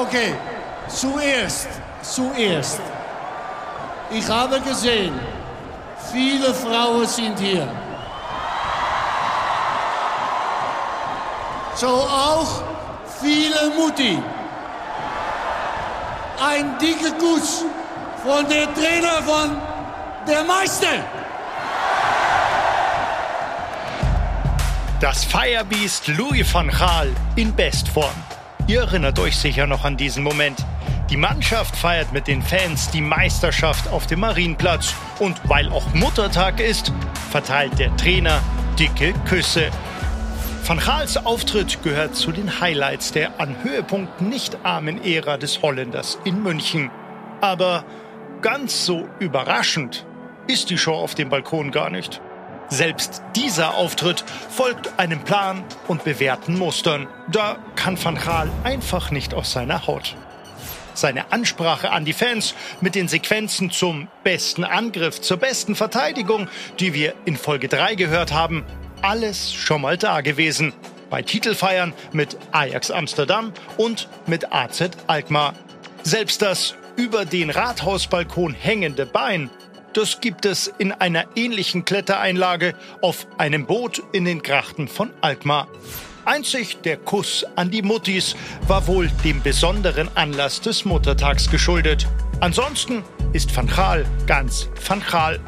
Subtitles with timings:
[0.00, 0.34] Okay,
[0.88, 1.68] zuerst,
[2.00, 2.80] zuerst.
[4.10, 5.12] Ich habe gesehen,
[6.10, 7.68] viele Frauen sind hier.
[11.74, 12.62] So auch
[13.20, 14.18] viele Mutti.
[16.42, 17.66] Ein dicker Kuss
[18.24, 19.60] von der Trainer von
[20.26, 21.04] der Meister.
[24.98, 28.29] Das Firebeast Louis van Gaal in Bestform.
[28.70, 30.64] Ihr erinnert euch sicher noch an diesen Moment.
[31.10, 34.94] Die Mannschaft feiert mit den Fans die Meisterschaft auf dem Marienplatz.
[35.18, 36.92] Und weil auch Muttertag ist,
[37.32, 38.40] verteilt der Trainer
[38.78, 39.70] dicke Küsse.
[40.64, 46.20] Van Gaals Auftritt gehört zu den Highlights der an Höhepunkten nicht armen Ära des Holländers
[46.22, 46.92] in München.
[47.40, 47.84] Aber
[48.40, 50.06] ganz so überraschend
[50.46, 52.20] ist die Show auf dem Balkon gar nicht.
[52.72, 57.08] Selbst dieser Auftritt folgt einem Plan und bewährten Mustern.
[57.30, 60.14] Da kann Van Gaal einfach nicht aus seiner Haut.
[60.94, 66.46] Seine Ansprache an die Fans mit den Sequenzen zum besten Angriff, zur besten Verteidigung,
[66.78, 68.64] die wir in Folge 3 gehört haben,
[69.02, 70.72] alles schon mal da gewesen.
[71.10, 75.54] Bei Titelfeiern mit Ajax Amsterdam und mit AZ Alkmaar.
[76.04, 79.50] Selbst das über den Rathausbalkon hängende Bein
[79.92, 85.68] das gibt es in einer ähnlichen Klettereinlage auf einem Boot in den Grachten von Alkmaar.
[86.24, 88.36] Einzig der Kuss an die Muttis
[88.68, 92.06] war wohl dem besonderen Anlass des Muttertags geschuldet.
[92.40, 93.02] Ansonsten
[93.32, 95.40] ist Van Gaal ganz Van Gaal.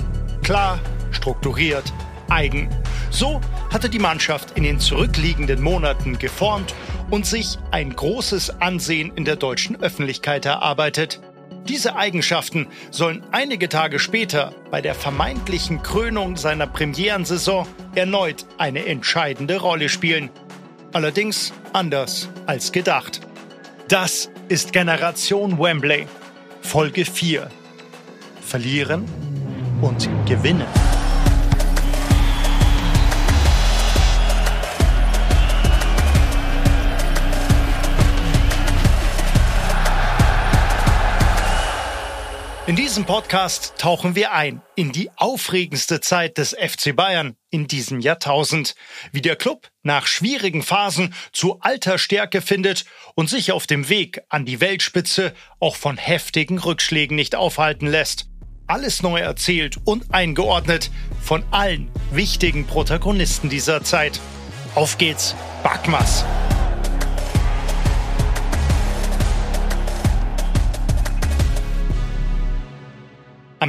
[0.43, 1.93] Klar, strukturiert,
[2.29, 2.69] eigen.
[3.11, 3.41] So
[3.73, 6.75] hatte die Mannschaft in den zurückliegenden Monaten geformt
[7.11, 11.21] und sich ein großes Ansehen in der deutschen Öffentlichkeit erarbeitet.
[11.69, 19.61] Diese Eigenschaften sollen einige Tage später bei der vermeintlichen Krönung seiner Premierensaison erneut eine entscheidende
[19.61, 20.31] Rolle spielen.
[20.93, 23.21] Allerdings anders als gedacht.
[23.89, 26.07] Das ist Generation Wembley,
[26.63, 27.49] Folge 4.
[28.41, 29.05] Verlieren
[29.81, 31.02] und gewinnen.
[42.65, 47.99] In diesem Podcast tauchen wir ein in die aufregendste Zeit des FC Bayern in diesem
[47.99, 48.77] Jahrtausend,
[49.11, 52.85] wie der Club nach schwierigen Phasen zu alter Stärke findet
[53.17, 58.27] und sich auf dem Weg an die Weltspitze auch von heftigen Rückschlägen nicht aufhalten lässt.
[58.69, 64.21] Alles neu erzählt und eingeordnet von allen wichtigen Protagonisten dieser Zeit.
[64.77, 65.35] Auf geht's,
[65.65, 66.25] Backmas!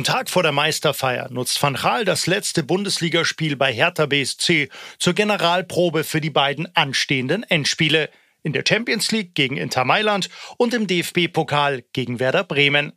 [0.04, 4.68] Am Tag vor der Meisterfeier nutzt Van Gaal das letzte Bundesligaspiel bei Hertha BSC
[5.00, 8.10] zur Generalprobe für die beiden anstehenden Endspiele
[8.42, 12.92] in der Champions League gegen Inter Mailand und im DFB-Pokal gegen Werder Bremen.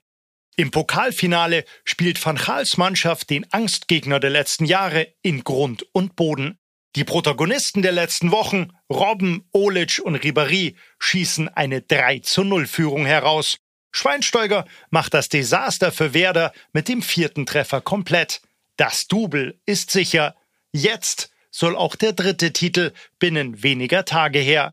[0.56, 6.58] Im Pokalfinale spielt Van Gaals Mannschaft den Angstgegner der letzten Jahre in Grund und Boden.
[6.96, 13.06] Die Protagonisten der letzten Wochen, Robben, Olic und Ribéry, schießen eine 3 zu 0 Führung
[13.06, 13.58] heraus.
[13.96, 18.42] Schweinsteiger macht das Desaster für Werder mit dem vierten Treffer komplett.
[18.76, 20.34] Das Double ist sicher.
[20.70, 24.72] Jetzt soll auch der dritte Titel binnen weniger Tage her.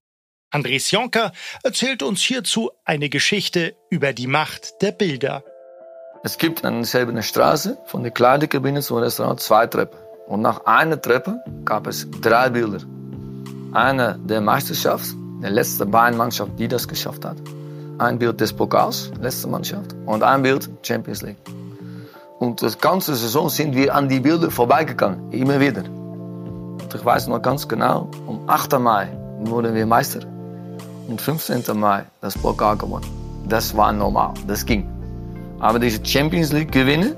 [0.52, 1.32] Andres Jonker
[1.64, 5.44] erzählt uns hierzu eine Geschichte über die Macht der Bilder.
[6.26, 10.00] Es gibt an derselben Straße von der Kleiderkabine zum Restaurant zwei Treppen.
[10.28, 12.86] Und nach einer Treppe gab es drei Bilder.
[13.72, 15.08] Eine der Meisterschaft,
[15.42, 17.38] der letzte Bayern-Mannschaft, die das geschafft hat
[17.98, 21.38] ein Bild des Pokals, letzte Mannschaft, und ein Bild Champions League.
[22.40, 25.84] Und das ganze Saison sind wir an die Bilder vorbeigegangen, immer wieder.
[25.84, 28.80] Und ich weiß noch ganz genau, am 8.
[28.80, 29.08] Mai
[29.40, 30.22] wurden wir Meister
[31.08, 31.64] und 15.
[31.80, 33.06] Mai das Pokal gewonnen.
[33.48, 34.88] Das war normal, das ging.
[35.60, 37.16] Aber diese Champions League gewinnen,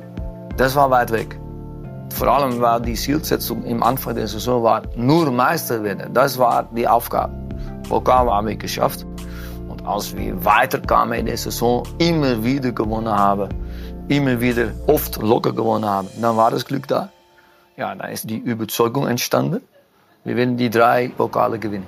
[0.57, 1.39] das war weit weg.
[2.13, 6.13] Vor allem war die Zielsetzung im Anfang der Saison war nur Meister werden.
[6.13, 7.33] Das war die Aufgabe.
[7.89, 9.05] Pokal haben wir geschafft
[9.85, 13.49] als wir weiterkamen in der Saison, immer wieder gewonnen haben,
[14.07, 17.09] immer wieder oft locker gewonnen haben, dann war das Glück da.
[17.77, 19.61] Ja, dann ist die Überzeugung entstanden.
[20.23, 21.87] Wir werden die drei Pokale gewinnen.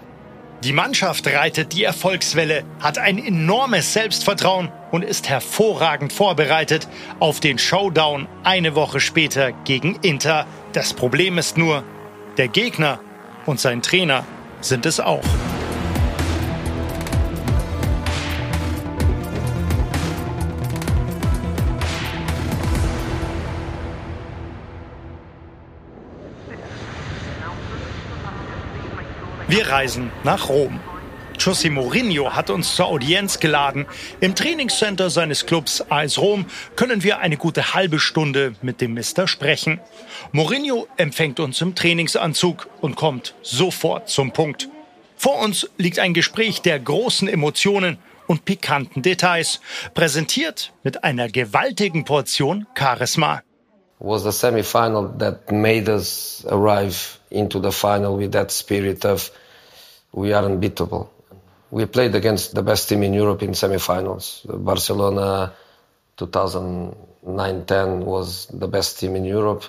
[0.64, 6.88] Die Mannschaft reitet die Erfolgswelle, hat ein enormes Selbstvertrauen und ist hervorragend vorbereitet
[7.20, 10.48] auf den Showdown eine Woche später gegen Inter.
[10.74, 11.84] Das Problem ist nur,
[12.38, 13.00] der Gegner
[13.46, 14.24] und sein Trainer
[14.62, 15.24] sind es auch.
[29.58, 30.80] Wir reisen nach Rom.
[31.40, 33.88] José Mourinho hat uns zur Audienz geladen.
[34.20, 36.46] Im Trainingscenter seines Clubs AS Rom
[36.76, 39.80] können wir eine gute halbe Stunde mit dem Mister sprechen.
[40.32, 44.70] Mourinho empfängt uns im Trainingsanzug und kommt sofort zum Punkt.
[45.16, 49.60] Vor uns liegt ein Gespräch der großen Emotionen und pikanten Details,
[49.96, 53.42] präsentiert mit einer gewaltigen Portion Charisma.
[54.00, 59.32] was the semi-final that made us arrive into the final with that spirit of
[60.14, 61.12] we are unbeatable.
[61.70, 64.46] We played against the best team in Europe in semi-finals.
[64.50, 65.54] Barcelona
[66.18, 69.64] 2009-10 was the best team in Europe.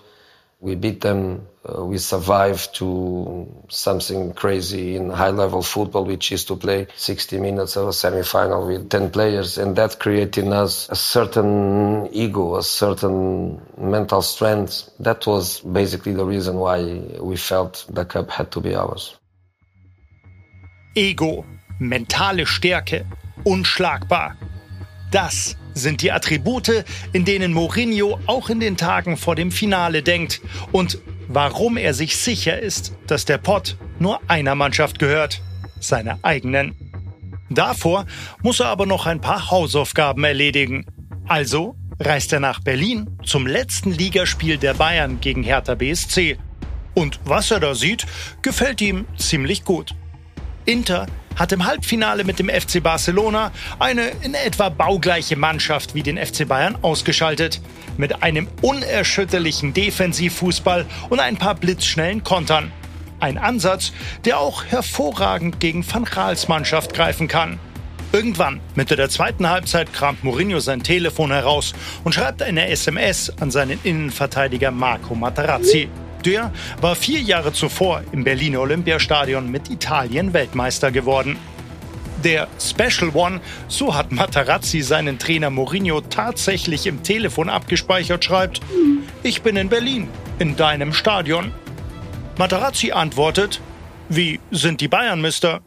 [0.60, 1.46] We beat them.
[1.68, 7.76] Uh, we survived to something crazy in high-level football, which is to play 60 minutes
[7.76, 13.60] of a semi-final with 10 players, and that created us a certain ego, a certain
[13.76, 14.88] mental strength.
[14.98, 16.82] That was basically the reason why
[17.20, 19.17] we felt the cup had to be ours.
[20.94, 21.44] Ego,
[21.78, 23.04] mentale Stärke,
[23.44, 24.36] unschlagbar.
[25.10, 30.40] Das sind die Attribute, in denen Mourinho auch in den Tagen vor dem Finale denkt
[30.72, 30.98] und
[31.28, 35.40] warum er sich sicher ist, dass der Pott nur einer Mannschaft gehört,
[35.80, 36.74] seiner eigenen.
[37.50, 38.06] Davor
[38.42, 40.86] muss er aber noch ein paar Hausaufgaben erledigen.
[41.26, 46.38] Also reist er nach Berlin zum letzten Ligaspiel der Bayern gegen Hertha BSC.
[46.94, 48.06] Und was er da sieht,
[48.42, 49.94] gefällt ihm ziemlich gut.
[50.68, 56.18] Inter hat im Halbfinale mit dem FC Barcelona eine in etwa baugleiche Mannschaft wie den
[56.18, 57.62] FC Bayern ausgeschaltet.
[57.96, 62.70] Mit einem unerschütterlichen Defensivfußball und ein paar blitzschnellen Kontern.
[63.18, 63.92] Ein Ansatz,
[64.26, 67.58] der auch hervorragend gegen Van Gaals Mannschaft greifen kann.
[68.12, 71.72] Irgendwann, Mitte der zweiten Halbzeit, kramt Mourinho sein Telefon heraus
[72.04, 75.88] und schreibt eine SMS an seinen Innenverteidiger Marco Materazzi.
[76.24, 81.36] Der war vier Jahre zuvor im Berliner Olympiastadion mit Italien Weltmeister geworden.
[82.24, 88.60] Der Special One, so hat Matarazzi seinen Trainer Mourinho tatsächlich im Telefon abgespeichert, schreibt,
[89.22, 90.08] ich bin in Berlin,
[90.40, 91.52] in deinem Stadion.
[92.36, 93.60] Matarazzi antwortet,
[94.08, 95.60] wie sind die Bayern, Mister?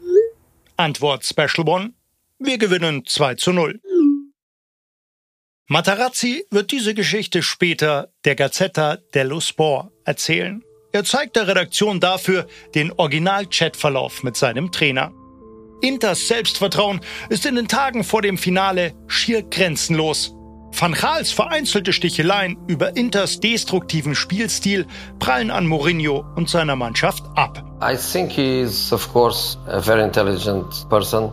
[0.76, 1.92] Antwort Special One,
[2.38, 3.80] wir gewinnen 2 zu 0.
[5.72, 10.62] Matarazzi wird diese Geschichte später der Gazzetta dello Sport erzählen.
[10.92, 15.12] Er zeigt der Redaktion dafür den Original-Chatverlauf mit seinem Trainer.
[15.80, 20.34] Inters Selbstvertrauen ist in den Tagen vor dem Finale schier grenzenlos.
[20.78, 24.86] Van Gaals vereinzelte Sticheleien über Inters destruktiven Spielstil
[25.20, 27.64] prallen an Mourinho und seiner Mannschaft ab.
[27.82, 31.32] I think he is, of course, a very intelligent person.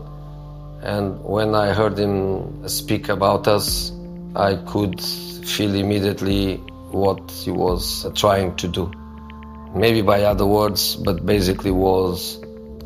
[0.82, 3.92] And when I heard him speak about us,
[4.36, 6.58] I could feel immediately
[6.92, 8.92] what he was trying to do.
[9.76, 12.40] Maybe by other words, but basically was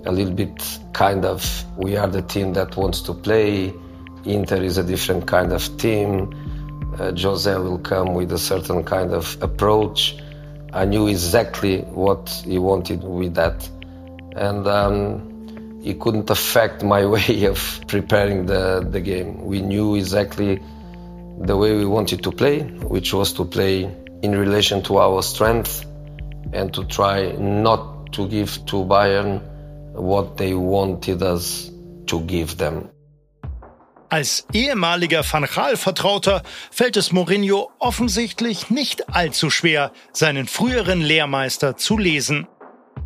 [0.06, 0.62] a little bit
[0.94, 3.74] kind of we are the team that wants to play.
[4.25, 6.34] Inter is a different kind of team.
[6.98, 10.16] Uh, Jose will come with a certain kind of approach.
[10.72, 13.69] I knew exactly what he wanted with that.
[14.36, 19.45] And um, it couldn't affect my way of preparing the, the game.
[19.45, 20.62] We knew exactly
[21.45, 23.89] the way we wanted to play, which was to play
[24.21, 25.85] in relation to our strength
[26.53, 29.41] and to try not to give to Bayern
[29.94, 31.71] what they wanted us
[32.07, 32.90] to give them.
[34.09, 41.97] Als ehemaliger Van Gaal-Vertrauter fällt es Mourinho offensichtlich nicht allzu schwer, seinen früheren Lehrmeister zu
[41.97, 42.47] lesen.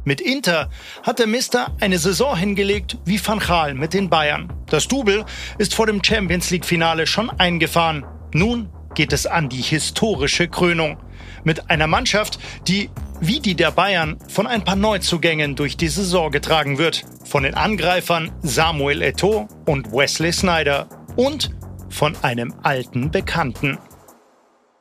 [0.03, 0.69] Mit Inter
[1.03, 4.51] hat der Mister eine Saison hingelegt wie Van Gaal mit den Bayern.
[4.69, 5.23] Das Double
[5.57, 8.05] ist vor dem Champions League-Finale schon eingefahren.
[8.37, 10.97] Nun geht es an die historische Krönung.
[11.43, 16.29] Mit einer Mannschaft, die wie die der Bayern von ein paar Neuzugängen durch die Saison
[16.29, 17.03] getragen wird.
[17.25, 21.49] Von den Angreifern Samuel Eto'o und Wesley Snyder und
[21.89, 23.79] von einem alten Bekannten.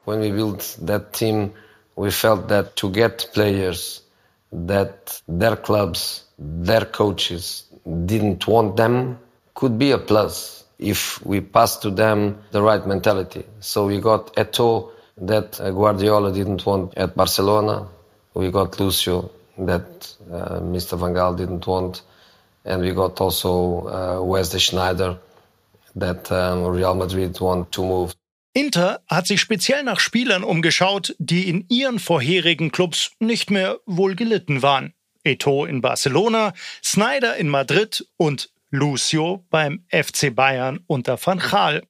[0.05, 1.51] When we built that team,
[1.97, 4.07] we felt that to get players
[4.51, 9.17] that their clubs, their coaches didn't want them
[9.55, 10.56] could be a plus.
[10.79, 13.45] If we pass to them the right mentality.
[13.61, 17.89] So we got Eto that uh, Guardiola didn't want at Barcelona.
[18.35, 20.99] We got Lucio that uh, Mr.
[20.99, 22.03] Van Gaal didn't want.
[22.65, 25.19] And we got also uh, Wesley Schneider
[25.95, 28.15] that um, Real Madrid want to move.
[28.53, 34.15] Inter hat sich speziell nach Spielern umgeschaut, die in ihren vorherigen Clubs nicht mehr wohl
[34.15, 34.95] gelitten waren.
[35.25, 41.83] Eto in Barcelona, Snyder in Madrid und Lucio beim FC Bayern unter Van Gaal.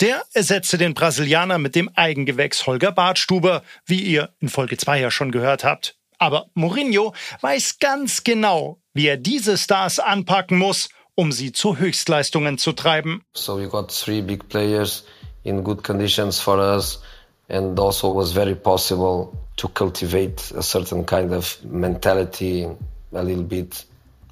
[0.00, 5.10] Der ersetzte den Brasilianer mit dem Eigengewächs Holger Bartstuber, wie ihr in Folge 2 ja
[5.10, 5.96] schon gehört habt.
[6.18, 12.58] Aber Mourinho weiß ganz genau, wie er diese Stars anpacken muss, um sie zu Höchstleistungen
[12.58, 13.22] zu treiben.
[13.34, 15.04] So we got three big players
[15.44, 17.00] in good conditions for us
[17.48, 22.66] and also was very possible to cultivate a certain kind of mentality
[23.12, 23.84] a little bit.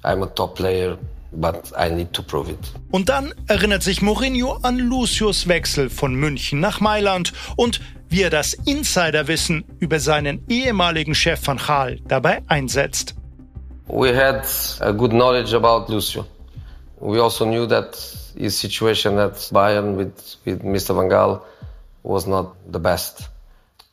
[0.03, 0.97] I'm a top player,
[1.31, 2.59] but I need to prove it.
[2.91, 8.29] Und dann erinnert sich Mourinho an Lucius Wechsel von München nach Mailand und wie er
[8.29, 13.15] das Insiderwissen über seinen ehemaligen Chef van Gaal dabei einsetzt.
[13.87, 14.45] We had
[14.81, 16.25] a good knowledge about Lucio.
[16.99, 17.97] We also knew that
[18.37, 20.95] his situation at Bayern with, with Mr.
[20.95, 21.41] Van Gaal
[22.03, 23.29] was not the best.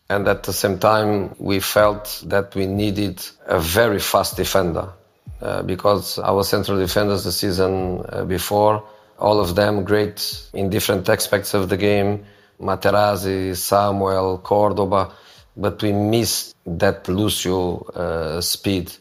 [0.08, 4.92] And at the same time, we felt that we needed a very fast defender
[5.40, 8.84] uh, because our central defenders the season uh, before,
[9.18, 12.24] all of them great in different aspects of the game.
[12.60, 15.12] Materazzi, Samuel, Cordoba,
[15.56, 18.92] but we missed that Lucio uh, speed.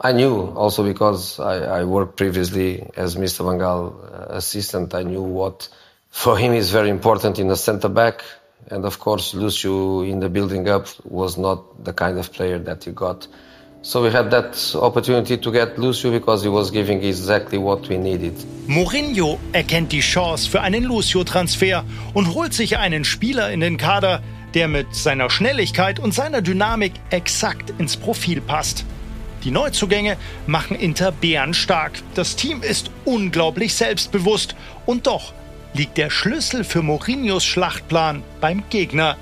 [0.00, 3.44] I knew also because I, I, worked previously as Mr.
[3.44, 4.94] Van uh, assistant.
[4.94, 5.68] I knew what
[6.10, 8.24] for him is very important in the centre back.
[8.70, 12.84] And of course, Lucio in the building up was not the kind of player that
[12.84, 13.26] he got.
[13.86, 17.98] So we had that opportunity to get Lucio because he was giving exactly what we
[17.98, 18.32] needed.
[18.66, 24.22] Mourinho erkennt die Chance für einen Lucio-Transfer und holt sich einen Spieler in den Kader,
[24.54, 28.86] der mit seiner Schnelligkeit und seiner Dynamik exakt ins Profil passt.
[29.44, 31.92] Die Neuzugänge machen Inter bärenstark.
[32.14, 35.34] Das Team ist unglaublich selbstbewusst und doch
[35.74, 39.18] liegt der Schlüssel für Mourinhos Schlachtplan beim Gegner.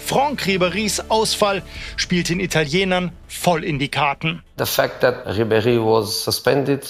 [0.00, 1.62] Franck Ribéry's Ausfall
[1.96, 4.42] spielt den Italienern voll in die Karten.
[4.56, 6.84] The fact that Ribéry was suspended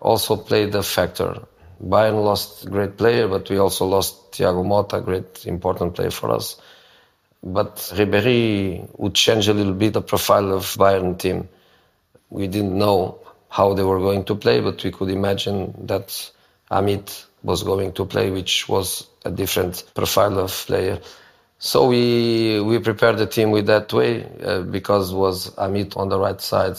[0.00, 1.46] also played a factor.
[1.82, 6.30] Bayern lost a great player, but we also lost Thiago Motta, great important player for
[6.30, 6.60] us.
[7.42, 11.48] But Ribéry would change a little bit the profile of Bayern team.
[12.30, 13.18] We didn't know
[13.48, 16.30] how they were going to play, but we could imagine that
[16.70, 21.00] Amit was going to play, which was a different profile of player.
[21.58, 26.18] So we we prepared the team with that way uh, because was Amit on the
[26.18, 26.76] right side.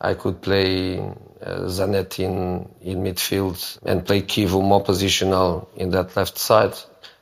[0.00, 6.16] I could play uh, Zanetti in, in midfield and play Kivu more positional in that
[6.16, 6.74] left side.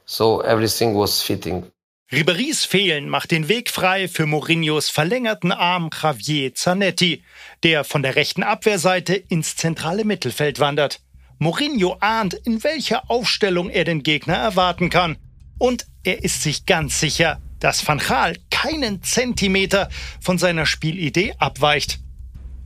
[0.04, 1.70] So everything was fitting.
[2.12, 7.24] Ribery's Fehlen macht den Weg frei für Mourinhos verlängerten Arm Javier Zanetti,
[7.64, 11.00] der von der rechten Abwehrseite ins zentrale Mittelfeld wandert.
[11.38, 15.16] Mourinho ahnt, in welcher Aufstellung er den Gegner erwarten kann.
[15.58, 19.88] Und er ist sich ganz sicher, dass Van Gaal keinen Zentimeter
[20.20, 22.00] von seiner Spielidee abweicht.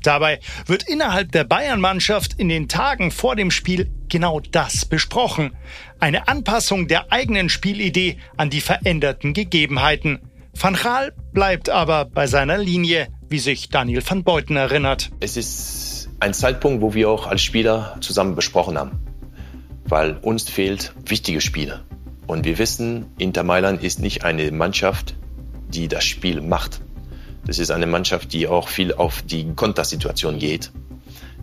[0.02, 5.54] Dabei wird innerhalb der Bayern-Mannschaft in den Tagen vor dem Spiel genau das besprochen.
[5.99, 10.20] Eine Anpassung der eigenen Spielidee an die veränderten Gegebenheiten.
[10.59, 15.11] Van Gaal bleibt aber bei seiner Linie, wie sich Daniel van Beuten erinnert.
[15.20, 19.00] Es ist ein Zeitpunkt, wo wir auch als Spieler zusammen besprochen haben,
[19.85, 21.85] weil uns fehlt wichtige Spiele.
[22.30, 25.16] Und wir wissen, Inter Mailand ist nicht eine Mannschaft,
[25.66, 26.80] die das Spiel macht.
[27.44, 30.70] Das ist eine Mannschaft, die auch viel auf die Kontersituation geht.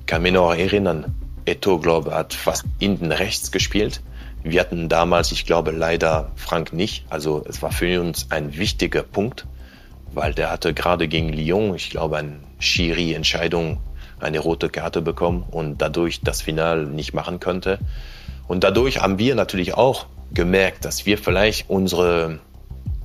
[0.05, 1.13] Kann mich noch erinnern,
[1.43, 4.01] Eto, glaube hat fast hinten rechts gespielt.
[4.43, 7.03] Wir hatten damals, ich glaube, leider Frank nicht.
[7.09, 9.45] Also es war für uns ein wichtiger Punkt,
[10.13, 13.81] weil der hatte gerade gegen Lyon, ich glaube, eine Schiri-Entscheidung,
[14.21, 17.77] eine rote Karte bekommen und dadurch das Final nicht machen könnte.
[18.47, 22.39] Und dadurch haben wir natürlich auch gemerkt, dass wir vielleicht unsere,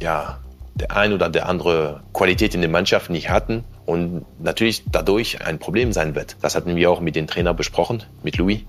[0.00, 0.38] ja,
[0.74, 5.58] der ein oder der andere Qualität in der Mannschaft nicht hatten und natürlich dadurch ein
[5.58, 6.36] Problem sein wird.
[6.40, 8.60] Das hatten wir auch mit dem Trainer besprochen, mit Louis.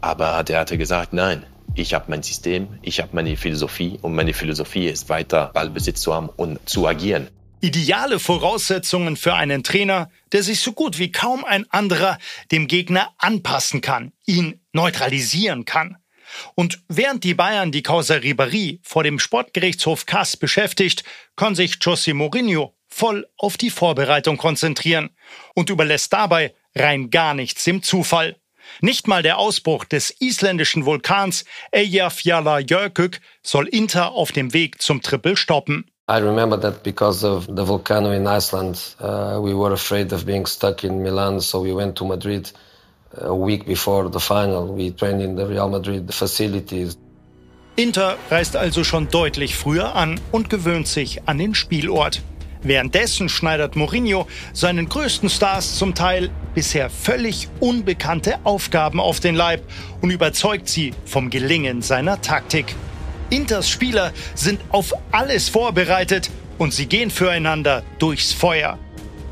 [0.00, 1.44] Aber der hatte gesagt, nein,
[1.74, 6.14] ich habe mein System, ich habe meine Philosophie und meine Philosophie ist weiter Ballbesitz zu
[6.14, 7.28] haben und zu agieren.
[7.60, 12.18] Ideale Voraussetzungen für einen Trainer, der sich so gut wie kaum ein anderer
[12.52, 15.96] dem Gegner anpassen kann, ihn neutralisieren kann.
[16.54, 21.04] Und während die Bayern die Causa Ribéry vor dem Sportgerichtshof Kass beschäftigt,
[21.36, 25.10] kann sich José Mourinho voll auf die Vorbereitung konzentrieren
[25.54, 28.36] und überlässt dabei rein gar nichts dem Zufall.
[28.80, 33.10] Nicht mal der Ausbruch des isländischen Vulkans Eyjafjallajökull
[33.42, 35.90] soll Inter auf dem Weg zum Triple stoppen.
[36.06, 40.46] I remember that because of the volcano in Iceland, uh, we were afraid of being
[40.46, 42.52] stuck in Milan, so we went to Madrid
[43.20, 44.74] a week before the final.
[44.76, 46.96] We trained in the Real Madrid facilities.
[47.76, 52.22] Inter reist also schon deutlich früher an und gewöhnt sich an den Spielort.
[52.62, 59.62] Währenddessen schneidert Mourinho seinen größten Stars zum Teil bisher völlig unbekannte Aufgaben auf den Leib
[60.00, 62.74] und überzeugt sie vom Gelingen seiner Taktik.
[63.28, 68.78] Inters Spieler sind auf alles vorbereitet und sie gehen füreinander durchs Feuer.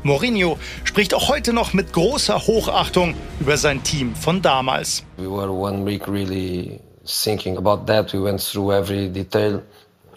[0.03, 5.03] Mourinho spricht auch heute noch mit großer Hochachtung über sein Team von damals.
[5.17, 8.13] We were one week really thinking about that.
[8.13, 9.61] We went through every detail.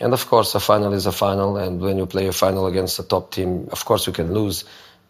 [0.00, 1.56] And of course, a final is a final.
[1.56, 4.64] And when you play a final against a top team, of course you can lose.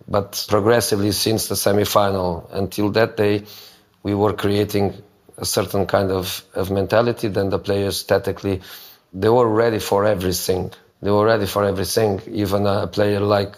[0.08, 3.44] But progressively, since the semi-final until that day,
[4.02, 4.92] we were creating
[5.38, 7.28] a certain kind of, of mentality.
[7.28, 8.60] Then the players, tactically,
[9.14, 10.70] they were ready for everything.
[11.00, 12.20] They were ready for everything.
[12.30, 13.56] Even a player like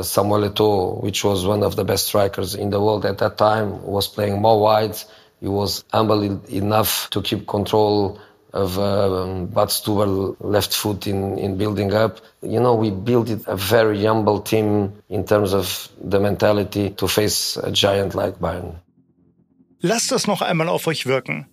[0.00, 3.82] Samuel Eto'o, which was one of the best strikers in the world at that time,
[3.82, 4.96] was playing more wide.
[5.40, 8.18] He was humble enough to keep control
[8.52, 12.20] of uh, Bad Stuber left foot in, in building up.
[12.42, 17.56] You know, we built a very humble team in terms of the mentality to face
[17.56, 18.76] a giant like Bayern.
[19.80, 21.46] Lasst das noch einmal auf euch wirken.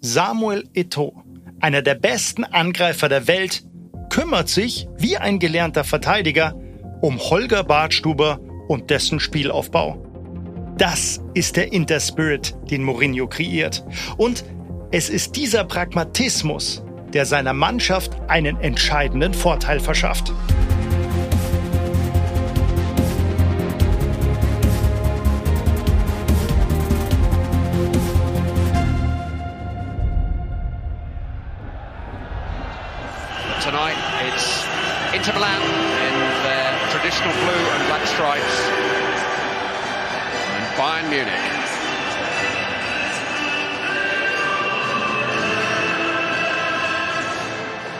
[0.00, 1.22] Samuel Eto'o,
[1.60, 3.64] einer der besten Angreifer der Welt,
[4.08, 6.54] kümmert sich, wie ein gelernter Verteidiger,
[7.00, 10.02] um Holger Badstuber und dessen Spielaufbau.
[10.78, 13.84] Das ist der Interspirit, den Mourinho kreiert.
[14.16, 14.44] Und
[14.90, 20.32] es ist dieser Pragmatismus, der seiner Mannschaft einen entscheidenden Vorteil verschafft.
[41.10, 41.56] Bayern Munich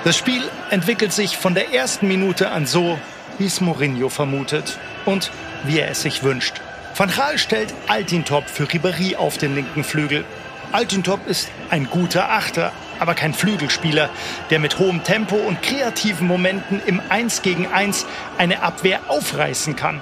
[0.05, 2.97] Das Spiel entwickelt sich von der ersten Minute an so,
[3.39, 5.33] wie es Mourinho vermutet und
[5.65, 6.61] wie er es sich wünscht.
[6.95, 10.25] Van Gaal stellt Altintop für Ribéry auf den linken Flügel.
[10.71, 14.09] Altintop ist ein guter Achter, aber kein Flügelspieler,
[14.51, 18.07] der mit hohem Tempo und kreativen Momenten im 1 gegen 1
[18.39, 20.01] eine Abwehr aufreißen kann.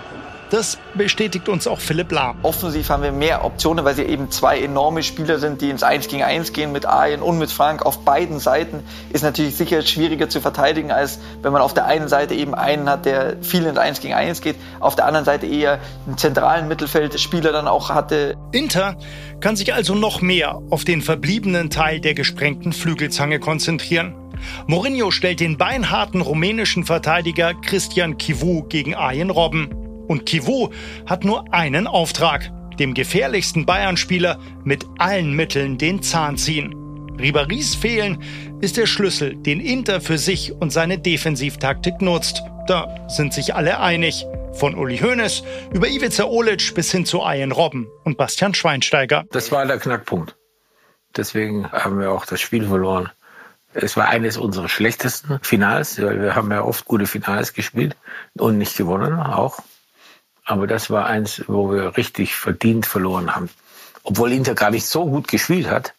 [0.51, 2.37] Das bestätigt uns auch Philipp Lahm.
[2.43, 6.09] Offensiv haben wir mehr Optionen, weil sie eben zwei enorme Spieler sind, die ins 1
[6.09, 7.85] gegen 1 gehen mit Arjen und mit Frank.
[7.85, 12.09] Auf beiden Seiten ist natürlich sicher schwieriger zu verteidigen, als wenn man auf der einen
[12.09, 15.47] Seite eben einen hat, der viel ins 1 gegen 1 geht, auf der anderen Seite
[15.47, 18.37] eher einen zentralen Mittelfeldspieler dann auch hatte.
[18.53, 18.97] Inter
[19.41, 24.15] kann sich also noch mehr auf den verbliebenen Teil der gesprengten Flügelzange konzentrieren.
[24.67, 29.84] Mourinho stellt den beinharten rumänischen Verteidiger Christian Kivu gegen Arjen Robben.
[30.07, 30.71] Und Kivu
[31.07, 36.75] hat nur einen Auftrag, dem gefährlichsten Bayern-Spieler mit allen Mitteln den Zahn ziehen.
[37.19, 38.23] Ribarys Fehlen
[38.61, 42.43] ist der Schlüssel, den Inter für sich und seine Defensivtaktik nutzt.
[42.67, 44.27] Da sind sich alle einig.
[44.55, 49.25] Von Uli Hoeneß über Ivica Olic bis hin zu Ian Robben und Bastian Schweinsteiger.
[49.33, 50.37] Das war der Knackpunkt.
[51.17, 53.11] Deswegen haben wir auch das Spiel verloren.
[53.75, 57.97] Es war eines unserer schlechtesten Finals, weil wir haben ja oft gute Finals gespielt
[58.35, 59.59] und nicht gewonnen auch.
[60.45, 63.49] Aber das war eins, wo wir richtig verdient verloren haben.
[64.03, 65.95] Obwohl Inter gar nicht so gut gespielt hat,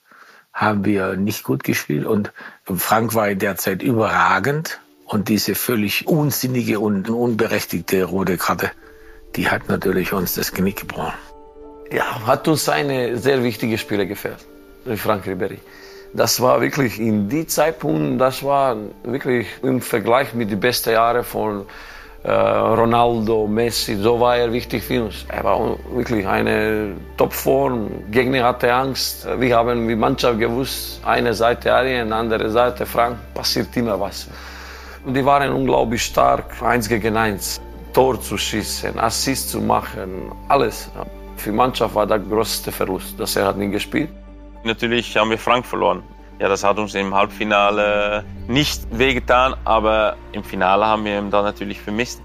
[0.54, 2.06] haben wir nicht gut gespielt.
[2.06, 2.32] Und
[2.64, 4.80] Frank war in der Zeit überragend.
[5.06, 8.72] Und diese völlig unsinnige und unberechtigte rote Karte,
[9.36, 11.14] die hat natürlich uns das Genick gebrochen.
[11.92, 14.40] Ja, hat uns eine sehr wichtige Spieler gefehlt,
[14.96, 15.60] Frank Ribery.
[16.14, 21.24] Das war wirklich in die Zeitpunkt, das war wirklich im Vergleich mit den besten Jahren
[21.24, 21.68] von
[22.28, 25.26] Ronaldo, Messi, so war er wichtig für uns.
[25.30, 28.10] Er war wirklich eine Topform.
[28.10, 29.28] Gegner hatte Angst.
[29.38, 34.28] Wir haben wie Mannschaft gewusst, eine Seite Arjen, andere Seite Frank, passiert immer was.
[35.06, 37.62] Und die waren unglaublich stark, eins gegen eins.
[37.94, 40.90] Tor zu schießen, Assist zu machen, alles.
[41.38, 44.10] Für die Mannschaft war der größte Verlust, dass er hat nicht gespielt.
[44.64, 46.02] Natürlich haben wir Frank verloren.
[46.40, 51.46] Ja, das hat uns im Halbfinale nicht wehgetan, aber im Finale haben wir ihn dann
[51.46, 52.22] natürlich vermisst.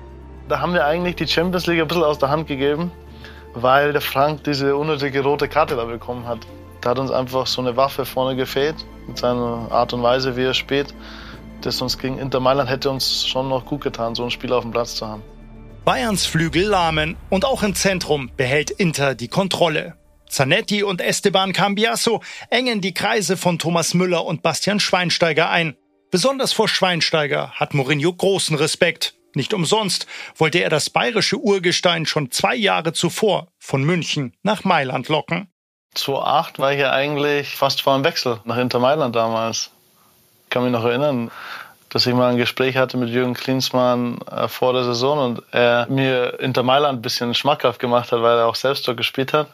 [0.49, 2.91] Da haben wir eigentlich die Champions League ein bisschen aus der Hand gegeben,
[3.55, 6.41] weil der Frank diese unnötige rote Karte da bekommen hat.
[6.81, 8.75] Da hat uns einfach so eine Waffe vorne gefehlt,
[9.07, 10.93] mit seiner Art und Weise, wie er spielt.
[11.61, 14.63] Das uns gegen Inter Mailand hätte uns schon noch gut getan, so ein Spiel auf
[14.63, 15.23] dem Platz zu haben.
[15.85, 19.95] Bayerns Flügel lahmen und auch im Zentrum behält Inter die Kontrolle.
[20.31, 25.77] Zanetti und Esteban Cambiasso engen die Kreise von Thomas Müller und Bastian Schweinsteiger ein.
[26.11, 29.15] Besonders vor Schweinsteiger hat Mourinho großen Respekt.
[29.35, 35.09] Nicht umsonst wollte er das bayerische Urgestein schon zwei Jahre zuvor von München nach Mailand
[35.09, 35.49] locken.
[35.95, 39.71] 2008 war ich ja eigentlich fast vor einem Wechsel nach Inter Mailand damals.
[40.45, 41.31] Ich kann mich noch erinnern,
[41.91, 45.87] dass ich mal ein Gespräch hatte mit Jürgen Klinsmann äh, vor der Saison und er
[45.89, 49.49] mir Inter Mailand ein bisschen schmackhaft gemacht hat, weil er auch selbst dort gespielt hat.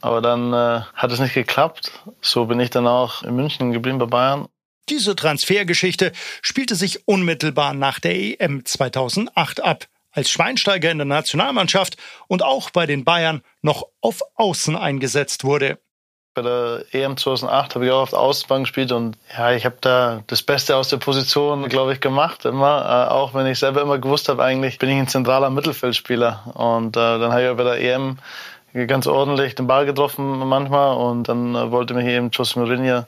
[0.00, 1.92] Aber dann äh, hat es nicht geklappt.
[2.20, 4.48] So bin ich dann auch in München geblieben bei Bayern.
[4.88, 11.96] Diese Transfergeschichte spielte sich unmittelbar nach der EM 2008 ab, als Schweinsteiger in der Nationalmannschaft
[12.28, 15.78] und auch bei den Bayern noch auf Außen eingesetzt wurde.
[16.34, 19.78] Bei der EM 2008 habe ich auch auf der Außenbahn gespielt und ja, ich habe
[19.80, 23.08] da das Beste aus der Position, glaube ich, gemacht immer.
[23.08, 26.52] Äh, auch wenn ich selber immer gewusst habe, eigentlich bin ich ein zentraler Mittelfeldspieler.
[26.54, 28.18] Und äh, dann habe ich bei der EM
[28.86, 33.04] ganz ordentlich den Ball getroffen manchmal und dann äh, wollte mich eben José Mourinho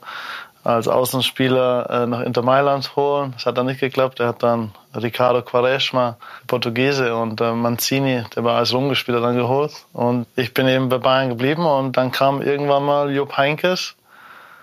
[0.63, 3.31] als Außenspieler äh, nach Inter Mailand holen.
[3.33, 4.19] Das hat dann nicht geklappt.
[4.19, 9.71] Er hat dann Ricardo Quaresma, Portugiese, und äh, Mancini, der war als Rumgespieler dann geholt.
[9.93, 13.95] Und ich bin eben bei Bayern geblieben und dann kam irgendwann mal Jupp Heinkes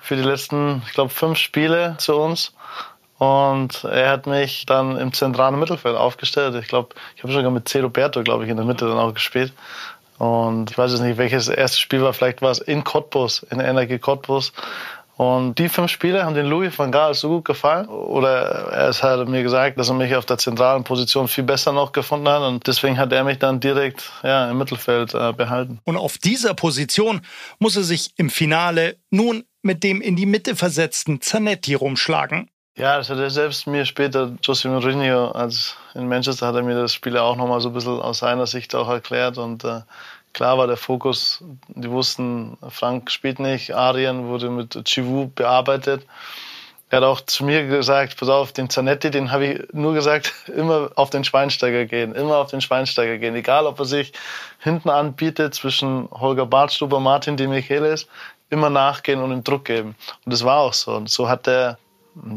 [0.01, 2.53] für die letzten, ich glaube, fünf Spiele zu uns.
[3.19, 6.55] Und er hat mich dann im zentralen Mittelfeld aufgestellt.
[6.57, 7.81] Ich glaube, ich habe sogar mit C.
[7.81, 9.55] Roberto, glaube ich, in der Mitte dann auch gespielt.
[10.19, 12.13] Und ich weiß jetzt nicht, welches erste Spiel war.
[12.13, 14.53] Vielleicht war es in Cottbus, in Energie Cottbus.
[15.17, 17.89] Und die fünf Spiele haben den Louis van Gaal so gut gefallen.
[17.89, 21.93] Oder er hat mir gesagt, dass er mich auf der zentralen Position viel besser noch
[21.93, 22.43] gefunden hat.
[22.43, 25.81] Und deswegen hat er mich dann direkt ja, im Mittelfeld äh, behalten.
[25.85, 27.23] Und auf dieser Position
[27.59, 32.51] muss er sich im Finale nun mit dem in die Mitte versetzten Zanetti rumschlagen.
[32.79, 36.75] Ja, das hat er selbst mir später, José Mourinho, als in Manchester, hat er mir
[36.75, 39.39] das Spiel auch nochmal so ein bisschen aus seiner Sicht auch erklärt.
[39.39, 39.81] Und äh,
[40.35, 46.05] klar war der Fokus, die wussten, Frank spielt nicht, Arien wurde mit Chivu bearbeitet.
[46.91, 50.35] Er hat auch zu mir gesagt, pass auf, den Zanetti, den habe ich nur gesagt,
[50.55, 53.35] immer auf den Schweinsteiger gehen, immer auf den Schweinsteiger gehen.
[53.37, 54.13] Egal, ob er sich
[54.59, 58.07] hinten anbietet zwischen Holger Bartstuber, Martin Di Michelis,
[58.51, 59.95] immer nachgehen und ihm Druck geben.
[60.27, 60.93] Und das war auch so.
[60.93, 61.79] Und so hat er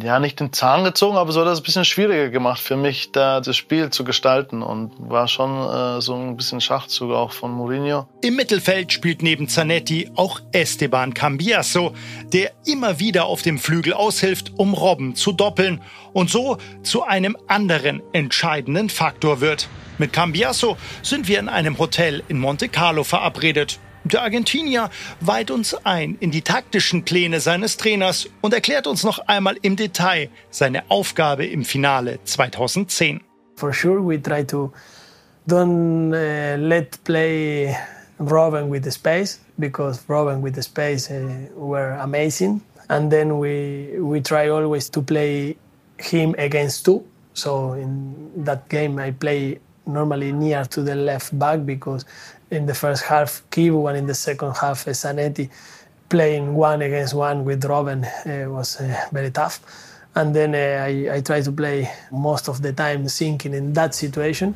[0.02, 3.12] ja, nicht den Zahn gezogen, aber so hat das ein bisschen schwieriger gemacht für mich,
[3.12, 7.52] da das Spiel zu gestalten und war schon äh, so ein bisschen Schachzug auch von
[7.52, 8.08] Mourinho.
[8.22, 11.94] Im Mittelfeld spielt neben Zanetti auch Esteban Cambiasso,
[12.34, 17.38] der immer wieder auf dem Flügel aushilft, um Robben zu doppeln und so zu einem
[17.48, 19.70] anderen entscheidenden Faktor wird.
[19.98, 23.80] Mit Cambiasso sind wir in einem Hotel in Monte Carlo verabredet.
[24.06, 29.20] Der Argentinier weiht uns ein in die taktischen Pläne seines Trainers und erklärt uns noch
[29.28, 33.22] einmal im Detail seine Aufgabe im Finale 2010.
[33.56, 34.72] For sure we try to
[35.48, 37.76] don't uh, let play
[38.20, 44.00] Robin with the space because Robin with the space uh, were amazing and then we
[44.00, 45.58] we try always to play
[45.98, 51.66] him against two so in that game I play normally near to the left back
[51.66, 52.06] because
[52.52, 55.50] in the first half Kivu and in the second half Zanetti
[56.10, 59.60] playing one against one with Robin uh, was uh, very tough.
[60.16, 63.94] And then uh, I, I try to play most of the time sinking in that
[63.94, 64.56] situation.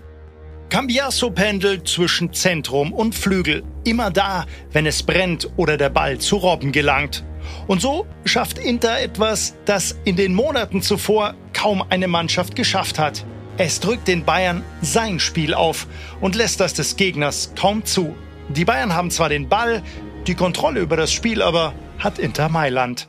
[0.69, 6.37] Cambiasso pendelt zwischen Zentrum und Flügel, immer da, wenn es brennt oder der Ball zu
[6.37, 7.23] Robben gelangt.
[7.67, 13.23] Und so schafft Inter etwas, das in den Monaten zuvor kaum eine Mannschaft geschafft hat.
[13.57, 15.85] Es drückt den Bayern sein Spiel auf
[16.21, 18.15] und lässt das des Gegners kaum zu.
[18.49, 19.83] Die Bayern haben zwar den Ball,
[20.25, 23.07] die Kontrolle über das Spiel aber hat Inter Mailand.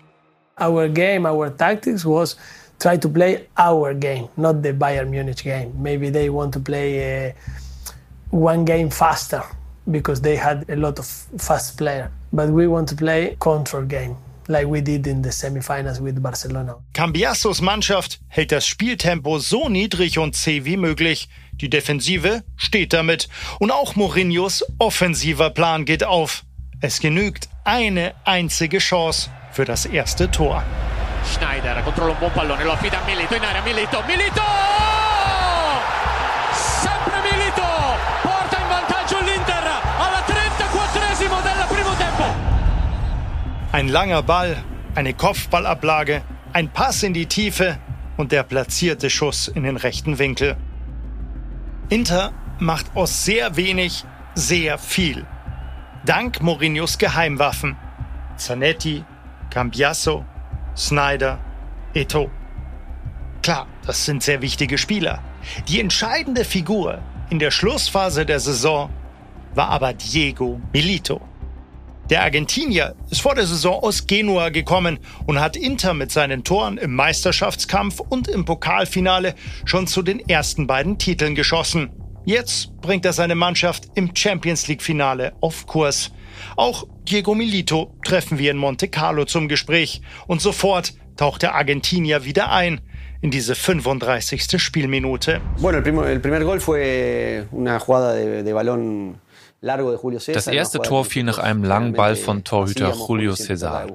[0.60, 2.36] Our game, our tactics was
[2.78, 5.72] try to play our game, not the Bayern Munich game.
[5.80, 7.32] Maybe they want to play uh,
[8.30, 9.42] one game faster
[9.90, 11.06] because they had a lot of
[11.38, 12.10] fast players.
[12.32, 14.16] But we want to play control game
[14.48, 16.76] like we did in the semifinals with Barcelona.
[16.92, 21.28] Cambiassos Mannschaft hält das Spieltempo so niedrig und zäh wie möglich.
[21.52, 23.28] Die Defensive steht damit.
[23.58, 26.44] Und auch Mourinhos offensiver Plan geht auf.
[26.80, 30.64] Es genügt eine einzige Chance für das erste Tor.
[31.24, 35.03] Schneider controlla un buon pallone, lo affida a Milito in area, Milito, Milito!
[43.74, 44.62] Ein langer Ball,
[44.94, 47.80] eine Kopfballablage, ein Pass in die Tiefe
[48.16, 50.56] und der platzierte Schuss in den rechten Winkel.
[51.88, 54.04] Inter macht aus sehr wenig
[54.36, 55.26] sehr viel.
[56.06, 57.76] Dank Mourinhos Geheimwaffen.
[58.36, 59.02] Zanetti,
[59.50, 60.24] Cambiasso,
[60.76, 61.40] Snyder,
[61.94, 62.30] Eto.
[63.42, 65.18] Klar, das sind sehr wichtige Spieler.
[65.66, 68.88] Die entscheidende Figur in der Schlussphase der Saison
[69.52, 71.20] war aber Diego Milito.
[72.10, 76.76] Der Argentinier ist vor der Saison aus Genua gekommen und hat Inter mit seinen Toren
[76.76, 81.90] im Meisterschaftskampf und im Pokalfinale schon zu den ersten beiden Titeln geschossen.
[82.26, 86.12] Jetzt bringt er seine Mannschaft im Champions League-Finale auf Kurs.
[86.56, 92.26] Auch Diego Milito treffen wir in Monte Carlo zum Gespräch und sofort taucht der Argentinier
[92.26, 92.82] wieder ein
[93.22, 94.60] in diese 35.
[94.60, 95.40] Spielminute.
[95.58, 99.16] Bueno, el, primer, el primer gol fue una jugada de, de balón
[99.64, 103.86] Das erste Tor fiel nach einem langen Ball von Torhüter Julio Cesar.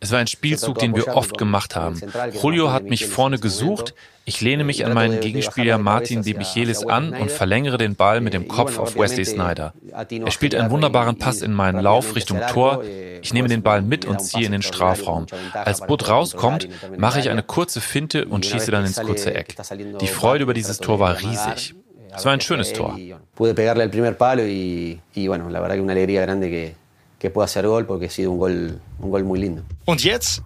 [0.00, 2.00] Es war ein Spielzug, den wir oft gemacht haben.
[2.40, 3.94] Julio hat mich vorne gesucht,
[4.26, 8.32] ich lehne mich an meinen Gegenspieler Martin de Michelis an und verlängere den Ball mit
[8.32, 9.74] dem Kopf auf Wesley Snyder.
[9.92, 12.82] Er spielt einen wunderbaren Pass in meinen Lauf Richtung Tor.
[13.20, 15.26] Ich nehme den Ball mit und ziehe in den Strafraum.
[15.52, 19.56] Als Butt rauskommt, mache ich eine kurze Finte und schieße dann ins kurze Eck.
[20.00, 21.74] Die Freude über dieses Tor war riesig.
[22.16, 22.96] Es war ein schönes Tor.
[23.34, 26.74] Pude pegarle el primer palo y, y bueno, la verdad que una alegría grande que,
[27.18, 29.62] que pueda hacer gol porque ha sido un gol, un gol muy lindo.
[29.86, 30.42] Und jetzt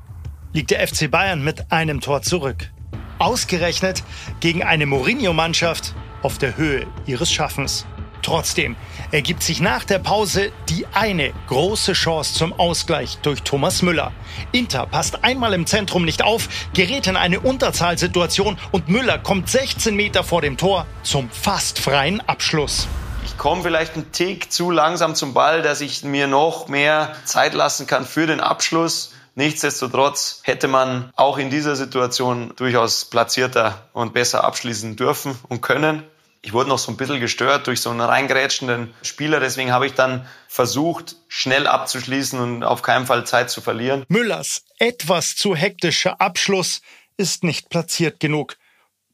[0.52, 2.70] liegt der FC Bayern mit einem Tor zurück.
[3.18, 4.02] Ausgerechnet
[4.40, 7.84] gegen eine Mourinho-Mannschaft auf der Höhe ihres Schaffens.
[8.22, 8.76] Trotzdem
[9.10, 14.12] ergibt sich nach der Pause die eine große Chance zum Ausgleich durch Thomas Müller.
[14.52, 19.94] Inter passt einmal im Zentrum nicht auf, gerät in eine Unterzahlsituation und Müller kommt 16
[19.94, 22.86] Meter vor dem Tor zum fast freien Abschluss.
[23.24, 27.54] Ich komme vielleicht einen Tick zu langsam zum Ball, dass ich mir noch mehr Zeit
[27.54, 29.12] lassen kann für den Abschluss.
[29.34, 36.02] Nichtsdestotrotz hätte man auch in dieser Situation durchaus platzierter und besser abschließen dürfen und können.
[36.40, 39.40] Ich wurde noch so ein bisschen gestört durch so einen reingrätschenden Spieler.
[39.40, 44.04] Deswegen habe ich dann versucht, schnell abzuschließen und auf keinen Fall Zeit zu verlieren.
[44.08, 46.80] Müllers etwas zu hektischer Abschluss
[47.16, 48.56] ist nicht platziert genug.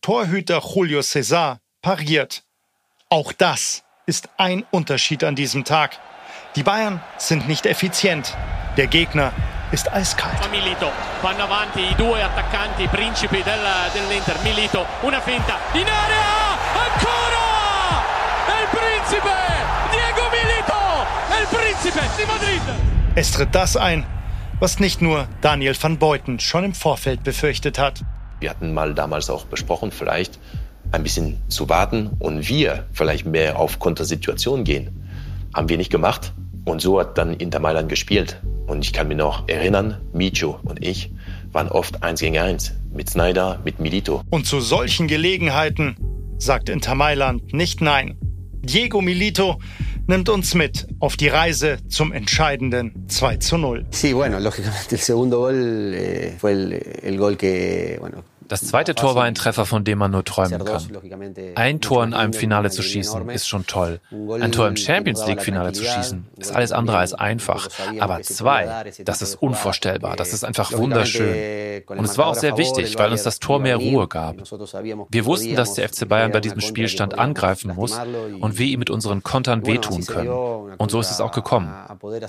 [0.02, 2.44] Torhüter Julio Cesar pariert.
[3.08, 5.98] Auch das ist ein Unterschied an diesem Tag.
[6.56, 8.36] Die Bayern sind nicht effizient.
[8.76, 9.32] Der Gegner
[9.74, 10.48] ist eiskalt.
[10.50, 13.60] Milito, vanno avanti i due attaccanti principi del,
[13.92, 14.38] dell'Inter.
[14.42, 16.54] Milito, una finta in area,
[16.86, 17.44] ancora!
[18.46, 19.34] È il principe,
[19.90, 20.78] Diego Milito,
[21.28, 22.62] è il principe di Madrid.
[23.16, 24.06] Es tritt das ein,
[24.60, 28.00] was nicht nur Daniel van Beuten schon im Vorfeld befürchtet hat.
[28.38, 30.38] Wir hatten mal damals auch besprochen, vielleicht
[30.92, 35.10] ein bisschen zu warten und wir vielleicht mehr auf Kontersituationen gehen.
[35.52, 36.32] Haben wir nicht gemacht.
[36.64, 38.40] Und so hat dann Inter Mailand gespielt.
[38.66, 41.10] Und ich kann mich noch erinnern, Micho und ich
[41.52, 42.72] waren oft eins gegen eins.
[42.92, 44.22] Mit Snyder, mit Milito.
[44.30, 45.96] Und zu solchen Gelegenheiten
[46.38, 48.16] sagt Inter Mailand nicht nein.
[48.62, 49.58] Diego Milito
[50.06, 53.86] nimmt uns mit auf die Reise zum entscheidenden 2 zu 0.
[53.90, 56.72] Sí, bueno, lógicamente el segundo gol eh, fue el,
[57.02, 60.64] el gol que, bueno, Das zweite Tor war ein Treffer, von dem man nur träumen
[60.64, 60.82] kann.
[61.54, 64.00] Ein Tor in einem Finale zu schießen, ist schon toll.
[64.40, 67.68] Ein Tor im Champions League-Finale zu schießen, ist alles andere als einfach.
[67.98, 70.16] Aber zwei, das ist unvorstellbar.
[70.16, 71.82] Das ist einfach wunderschön.
[71.88, 74.36] Und es war auch sehr wichtig, weil uns das Tor mehr Ruhe gab.
[75.10, 77.98] Wir wussten, dass der FC Bayern bei diesem Spielstand angreifen muss
[78.40, 80.30] und wir ihm mit unseren Kontern wehtun können.
[80.78, 81.72] Und so ist es auch gekommen.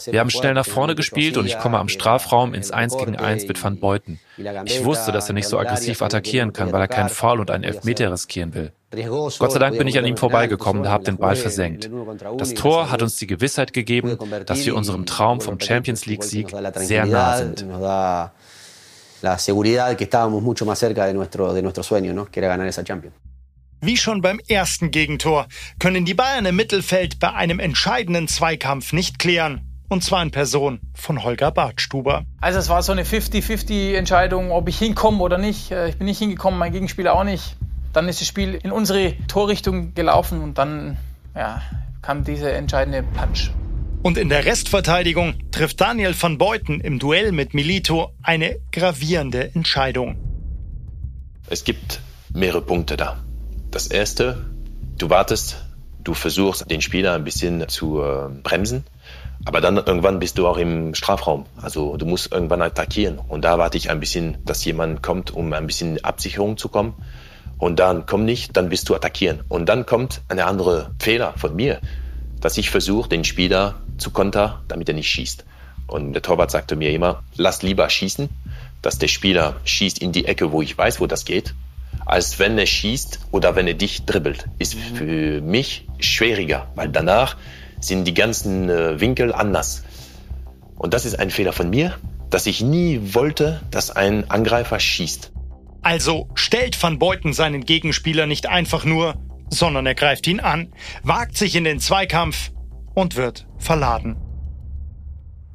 [0.06, 3.48] Wir haben schnell nach vorne gespielt und ich komme am Strafraum ins 1 gegen 1
[3.48, 4.20] mit Van Beuten.
[4.66, 7.64] Ich wusste, dass er nicht so aggressiv attackieren kann, weil er keinen Foul und einen
[7.64, 8.72] Elfmeter riskieren will.
[9.40, 11.90] Gott sei Dank bin ich an ihm vorbeigekommen und habe den Ball versenkt.
[12.38, 17.06] Das Tor hat uns die Gewissheit gegeben, dass wir unserem Traum vom Champions League-Sieg sehr
[17.06, 17.66] nah sind.
[19.22, 22.26] La seguridad que estábamos mucho más cerca de nuestro, de nuestro sueño, ¿no?
[22.26, 23.16] que era ganar esa Champions.
[23.82, 25.48] Wie schon beim ersten Gegentor
[25.80, 29.75] können die Bayern im Mittelfeld bei einem entscheidenden Zweikampf nicht klären.
[29.88, 32.26] Und zwar in Person von Holger Bartstuber.
[32.42, 35.72] Also es war so eine 50-50-Entscheidung, ob ich hinkomme oder nicht.
[35.72, 37.56] Äh, ich bin nicht hingekommen, mein Gegenspieler auch nicht.
[37.94, 40.98] Dann ist das Spiel in unsere Torrichtung gelaufen und dann
[41.36, 41.62] ja,
[42.02, 43.52] kam dieser entscheidende Punch.
[44.02, 50.18] Und in der Restverteidigung trifft Daniel van Beuten im Duell mit Milito eine gravierende Entscheidung.
[51.48, 52.02] Es gibt
[52.34, 53.24] mehrere Punkte da.
[53.72, 54.46] Das erste,
[54.98, 55.66] du wartest,
[56.04, 58.84] du versuchst den Spieler ein bisschen zu äh, bremsen
[59.46, 61.46] aber dann irgendwann bist du auch im Strafraum.
[61.62, 63.20] Also du musst irgendwann attackieren.
[63.20, 66.96] Und da warte ich ein bisschen, dass jemand kommt, um ein bisschen Absicherung zu kommen.
[67.60, 69.42] Und dann komm nicht, dann bist du attackieren.
[69.48, 71.80] Und dann kommt eine andere Fehler von mir,
[72.42, 75.46] dass ich versuche, den Spieler zu kontern, damit er nicht schießt.
[75.88, 78.30] Und der Torwart sagte mir immer, lass lieber schießen,
[78.82, 81.54] dass der Spieler schießt in die Ecke, wo ich weiß, wo das geht,
[82.06, 84.48] als wenn er schießt oder wenn er dich dribbelt.
[84.58, 84.96] Ist mhm.
[84.96, 87.38] für mich schwieriger, weil danach
[87.88, 89.84] sind die ganzen äh, Winkel anders.
[90.76, 91.98] Und das ist ein Fehler von mir,
[92.30, 95.32] dass ich nie wollte, dass ein Angreifer schießt.
[95.82, 99.16] Also stellt Van Beuten seinen Gegenspieler nicht einfach nur,
[99.50, 102.52] sondern er greift ihn an, wagt sich in den Zweikampf
[102.94, 104.18] und wird verladen.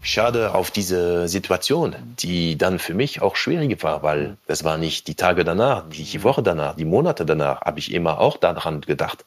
[0.02, 5.08] Schade auf diese Situation, die dann für mich auch schwierig war, weil das war nicht
[5.08, 9.26] die Tage danach, die Woche danach, die Monate danach, habe ich immer auch daran gedacht.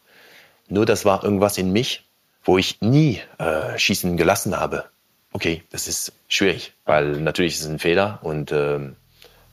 [0.69, 2.03] Nur das war irgendwas in mich,
[2.43, 4.85] wo ich nie äh, schießen gelassen habe.
[5.31, 8.79] Okay, das ist schwierig, weil natürlich ist es ein Fehler und äh,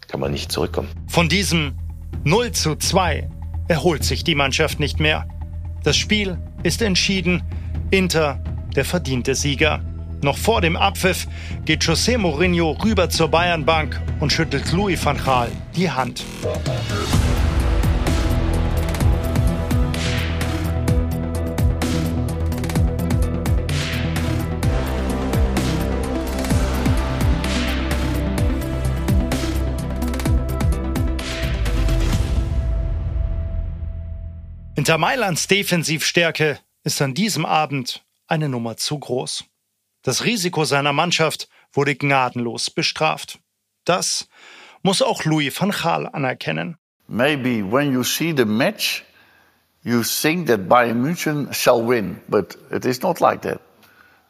[0.08, 0.88] kann man nicht zurückkommen.
[1.08, 1.78] Von diesem
[2.24, 3.30] 0 zu 2
[3.68, 5.26] erholt sich die Mannschaft nicht mehr.
[5.84, 7.42] Das Spiel ist entschieden.
[7.90, 8.42] Inter
[8.76, 9.80] der verdiente Sieger.
[10.22, 11.26] Noch vor dem Abpfiff
[11.64, 16.24] geht José Mourinho rüber zur Bayernbank und schüttelt Louis van Gaal die Hand.
[34.90, 39.44] Inter Mailands Defensivstärke ist an diesem Abend eine Nummer zu groß.
[40.02, 43.38] Das Risiko seiner Mannschaft wurde gnadenlos bestraft.
[43.84, 44.26] Das
[44.82, 46.76] muss auch Louis van Gaal anerkennen.
[47.06, 49.04] Maybe when you see the match,
[49.84, 53.60] you think that Bayern München shall win, but it is not like that.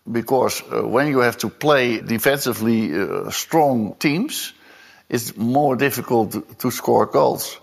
[0.04, 4.52] Because uh, when you have to play defensively uh, strong teams,
[5.08, 7.62] it's more difficult to score goals.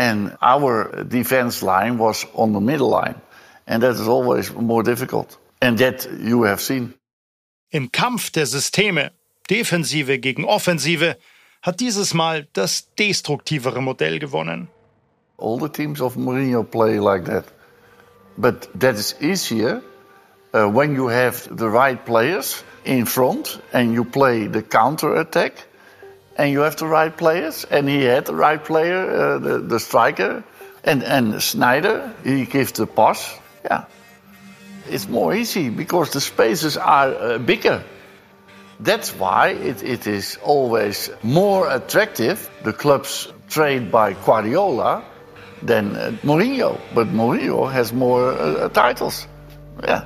[0.00, 3.20] And our defense line was on the middle line.
[3.66, 5.36] And that is always more difficult.
[5.60, 6.94] And that you have seen.
[7.70, 9.10] Im Kampf der Systeme,
[9.50, 11.16] Defensive gegen Offensive,
[11.60, 14.68] hat dieses Mal das destruktivere Modell gewonnen.
[15.36, 17.44] All the teams of Mourinho play like that.
[18.38, 19.82] But that is easier
[20.54, 25.66] uh, when you have the right players in front and you play the counter attack
[26.40, 27.66] and you have the right players.
[27.70, 30.42] And he had the right player, uh, the, the striker,
[30.84, 33.38] and, and Snyder, he gives the pass.
[33.64, 33.84] Yeah,
[34.88, 37.84] it's more easy because the spaces are uh, bigger.
[38.80, 45.04] That's why it, it is always more attractive, the clubs trained by Guardiola,
[45.62, 46.80] than uh, Mourinho.
[46.94, 49.28] But Mourinho has more uh, titles.
[49.82, 50.04] Yeah.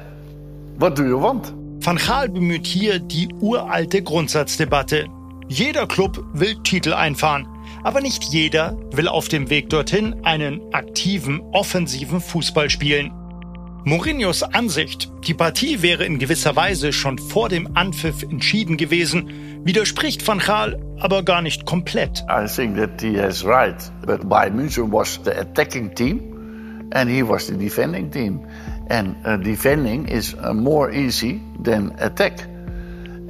[0.78, 1.52] What do you want?
[1.78, 5.06] Van Gaal bemüht hier die uralte Grundsatzdebatte.
[5.48, 7.46] Jeder Club will Titel einfahren,
[7.82, 13.12] aber nicht jeder will auf dem Weg dorthin einen aktiven, offensiven Fußball spielen.
[13.84, 20.26] Mourinhos Ansicht, die Partie wäre in gewisser Weise schon vor dem Anpfiff entschieden gewesen, widerspricht
[20.26, 22.24] Van Gaal aber gar nicht komplett.
[22.30, 23.76] I think that he is right,
[24.06, 28.40] but Bayern München was the attacking team and he was the defending team.
[28.88, 32.46] And uh, defending is uh, more easy than attack.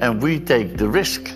[0.00, 1.31] And we take the risk.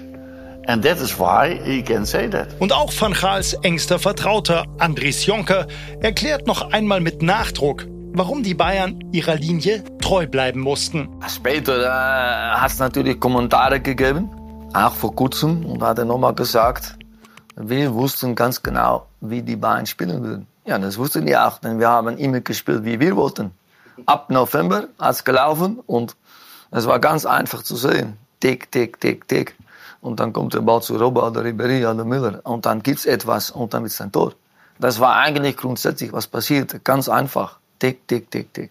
[0.68, 2.48] And that is why he can say that.
[2.58, 5.66] Und auch Van Gaals engster Vertrauter Andries Jonker
[6.00, 11.08] erklärt noch einmal mit Nachdruck, warum die Bayern ihrer Linie treu bleiben mussten.
[11.26, 14.28] Später äh, hat es natürlich Kommentare gegeben,
[14.74, 16.98] auch vor kurzem, und hat er nochmal gesagt,
[17.56, 20.46] wir wussten ganz genau, wie die Bayern spielen würden.
[20.66, 23.52] Ja, das wussten die auch, denn wir haben immer gespielt, wie wir wollten.
[24.04, 26.14] Ab November hat es gelaufen und
[26.70, 28.18] es war ganz einfach zu sehen.
[28.40, 29.56] Tick, tick, tick, tick.
[30.00, 32.40] Und dann kommt der Ball zu Robert oder Ribéry oder Müller.
[32.44, 34.34] Und dann gibt's etwas und dann wird's ein Tor.
[34.78, 36.84] Das war eigentlich grundsätzlich, was passiert.
[36.84, 37.58] Ganz einfach.
[37.78, 38.70] Tick, tick, tick, tick.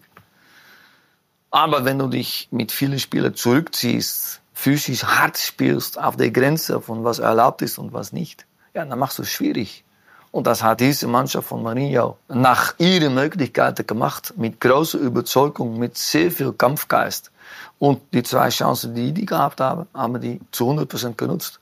[1.50, 7.04] Aber wenn du dich mit vielen Spielern zurückziehst, physisch hart spielst, auf der Grenze von
[7.04, 9.84] was erlaubt ist und was nicht, ja, dann machst du es schwierig.
[10.30, 15.96] Und das hat diese Mannschaft von Mourinho nach ihren Möglichkeiten gemacht, mit großer Überzeugung, mit
[15.96, 17.30] sehr viel Kampfgeist.
[17.78, 21.60] Und die zwei Chancen, die die gehabt haben, haben die zu 100% genutzt.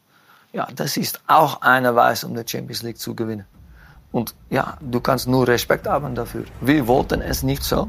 [0.53, 3.45] Ja, das ist auch eine Weise, um die Champions League zu gewinnen.
[4.13, 6.45] Und ja, du kannst nur Respekt haben dafür.
[6.61, 7.89] Wir wollten es nicht so,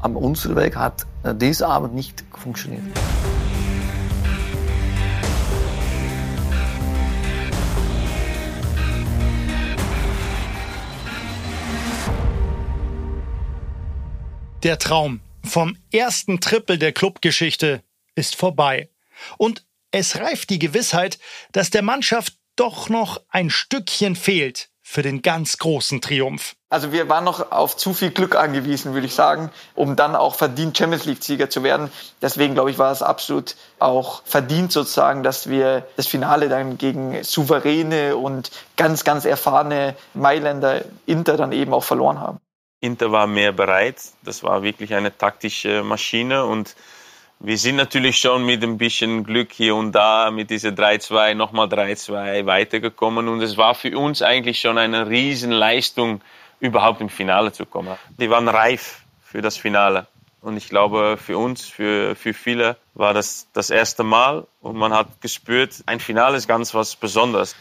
[0.00, 2.82] aber unser Weg hat äh, dieser Abend nicht funktioniert.
[14.62, 17.82] Der Traum vom ersten Triple der Clubgeschichte
[18.14, 18.90] ist vorbei.
[19.38, 21.18] Und es reift die Gewissheit,
[21.52, 26.54] dass der Mannschaft doch noch ein Stückchen fehlt für den ganz großen Triumph.
[26.68, 30.36] Also wir waren noch auf zu viel Glück angewiesen, würde ich sagen, um dann auch
[30.36, 31.90] verdient Champions League-Sieger zu werden.
[32.22, 37.22] Deswegen, glaube ich, war es absolut auch verdient sozusagen, dass wir das Finale dann gegen
[37.24, 42.40] souveräne und ganz, ganz erfahrene Mailänder Inter dann eben auch verloren haben.
[42.86, 43.96] Inter war mehr bereit.
[44.22, 46.76] Das war wirklich eine taktische Maschine und
[47.38, 51.66] wir sind natürlich schon mit ein bisschen Glück hier und da mit dieser 3-2 nochmal
[51.66, 56.22] 3-2 weitergekommen und es war für uns eigentlich schon eine Riesenleistung,
[56.60, 57.94] überhaupt im Finale zu kommen.
[58.18, 60.06] Die waren reif für das Finale
[60.40, 64.94] und ich glaube für uns, für, für viele war das das erste Mal und man
[64.94, 67.54] hat gespürt, ein Finale ist ganz was Besonderes.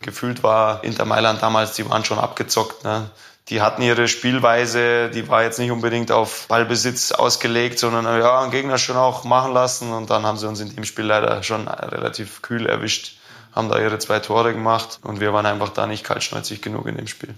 [0.00, 2.84] Gefühlt war Inter Mailand damals, die waren schon abgezockt.
[2.84, 3.10] Ne?
[3.48, 8.50] Die hatten ihre Spielweise, die war jetzt nicht unbedingt auf Ballbesitz ausgelegt, sondern ja, den
[8.50, 9.92] Gegner schon auch machen lassen.
[9.92, 13.16] Und dann haben sie uns in dem Spiel leider schon relativ kühl erwischt,
[13.52, 16.96] haben da ihre zwei Tore gemacht und wir waren einfach da nicht kaltschnäuzig genug in
[16.96, 17.34] dem Spiel.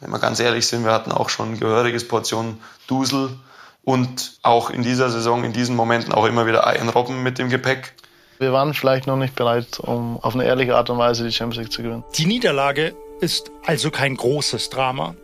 [0.00, 3.38] Wenn wir ganz ehrlich sind, wir hatten auch schon ein gehöriges Portion Dusel
[3.84, 7.50] und auch in dieser Saison, in diesen Momenten auch immer wieder ein Robben mit dem
[7.50, 7.94] Gepäck.
[8.38, 11.62] Wir waren vielleicht noch nicht bereit, um auf eine ehrliche Art und Weise die Champions
[11.62, 12.04] League zu gewinnen.
[12.16, 15.14] Die Niederlage ist also kein großes Drama.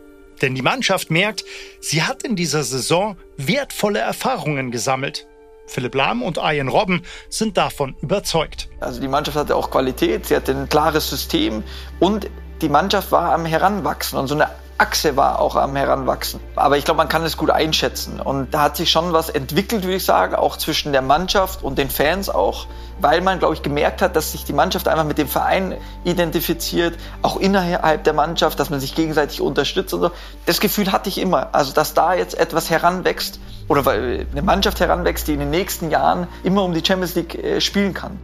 [0.41, 1.43] Denn die Mannschaft merkt,
[1.79, 5.27] sie hat in dieser Saison wertvolle Erfahrungen gesammelt.
[5.67, 8.69] Philipp Lahm und Ian Robben sind davon überzeugt.
[8.79, 11.63] Also die Mannschaft hatte auch Qualität, sie hatte ein klares System
[11.99, 12.29] und
[12.61, 14.49] die Mannschaft war am Heranwachsen und so eine
[14.79, 16.39] Achse war auch am Heranwachsen.
[16.55, 18.19] Aber ich glaube, man kann es gut einschätzen.
[18.19, 21.77] Und da hat sich schon was entwickelt, würde ich sagen, auch zwischen der Mannschaft und
[21.77, 22.65] den Fans auch,
[23.01, 25.75] weil man, glaube ich, gemerkt hat, dass sich die Mannschaft einfach mit dem Verein
[26.05, 30.11] identifiziert, auch innerhalb der Mannschaft, dass man sich gegenseitig unterstützt und so.
[30.45, 31.49] Das Gefühl hatte ich immer.
[31.51, 36.27] Also, dass da jetzt etwas heranwächst oder eine Mannschaft heranwächst, die in den nächsten Jahren
[36.43, 38.17] immer um die Champions League äh, spielen kann.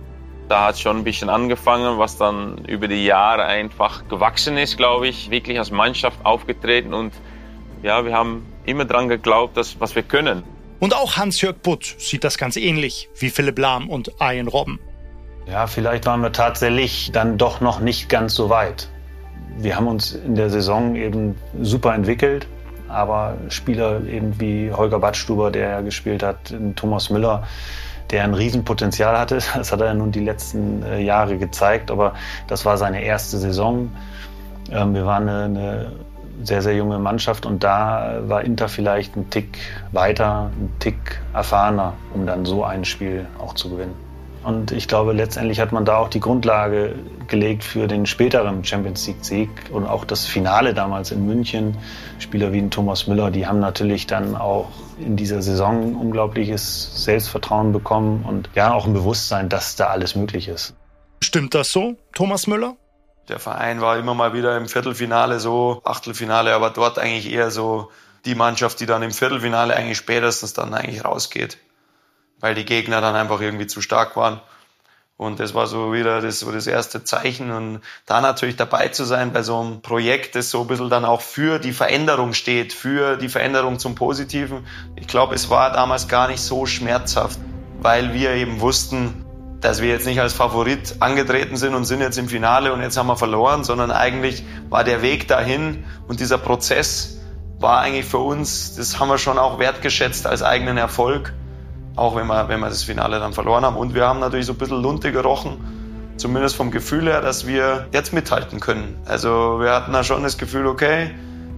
[0.48, 5.08] Da hat schon ein bisschen angefangen, was dann über die Jahre einfach gewachsen ist, glaube
[5.08, 5.32] ich.
[5.32, 7.14] Wirklich als Mannschaft aufgetreten und
[7.82, 10.44] ja, wir haben immer dran geglaubt, dass, was wir können.
[10.80, 14.80] Und auch Hans-Jörg Butt sieht das ganz ähnlich wie Philipp Lahm und Ian Robben.
[15.48, 18.90] Ja, vielleicht waren wir tatsächlich dann doch noch nicht ganz so weit.
[19.58, 22.48] Wir haben uns in der Saison eben super entwickelt,
[22.88, 27.48] aber Spieler eben wie Holger Badstuber, der ja gespielt hat, Thomas Müller,
[28.12, 29.40] der ein Riesenpotenzial hatte.
[29.56, 32.14] Das hat er nun die letzten äh, Jahre gezeigt, aber
[32.48, 33.92] das war seine erste Saison.
[34.72, 35.92] Ähm, wir waren eine, eine
[36.44, 39.58] sehr, sehr junge Mannschaft und da war Inter vielleicht ein Tick
[39.92, 44.05] weiter, ein Tick erfahrener, um dann so ein Spiel auch zu gewinnen.
[44.46, 46.94] Und ich glaube, letztendlich hat man da auch die Grundlage
[47.28, 51.76] gelegt für den späteren Champions League-Sieg und auch das Finale damals in München.
[52.20, 54.70] Spieler wie ein Thomas Müller, die haben natürlich dann auch
[55.00, 60.48] in dieser Saison unglaubliches Selbstvertrauen bekommen und ja auch ein Bewusstsein, dass da alles möglich
[60.48, 60.76] ist.
[61.24, 62.76] Stimmt das so, Thomas Müller?
[63.30, 67.90] Der Verein war immer mal wieder im Viertelfinale so, Achtelfinale, aber dort eigentlich eher so
[68.26, 71.58] die Mannschaft, die dann im Viertelfinale eigentlich spätestens dann eigentlich rausgeht
[72.40, 74.40] weil die Gegner dann einfach irgendwie zu stark waren.
[75.18, 77.52] Und das war so wieder das, so das erste Zeichen.
[77.52, 81.06] Und da natürlich dabei zu sein bei so einem Projekt, das so ein bisschen dann
[81.06, 84.68] auch für die Veränderung steht, für die Veränderung zum Positiven.
[84.98, 87.40] Ich glaube, es war damals gar nicht so schmerzhaft,
[87.82, 89.26] weil wir eben wussten,
[89.62, 92.98] dass wir jetzt nicht als Favorit angetreten sind und sind jetzt im Finale und jetzt
[92.98, 97.20] haben wir verloren, sondern eigentlich war der Weg dahin und dieser Prozess
[97.60, 101.34] war eigentlich für uns, das haben wir schon auch wertgeschätzt als eigenen Erfolg
[101.96, 103.76] auch wenn wir, wenn wir das Finale dann verloren haben.
[103.76, 105.58] Und wir haben natürlich so ein bisschen Lunte gerochen,
[106.18, 108.98] zumindest vom Gefühl her, dass wir jetzt mithalten können.
[109.06, 111.12] Also wir hatten da schon das Gefühl, okay,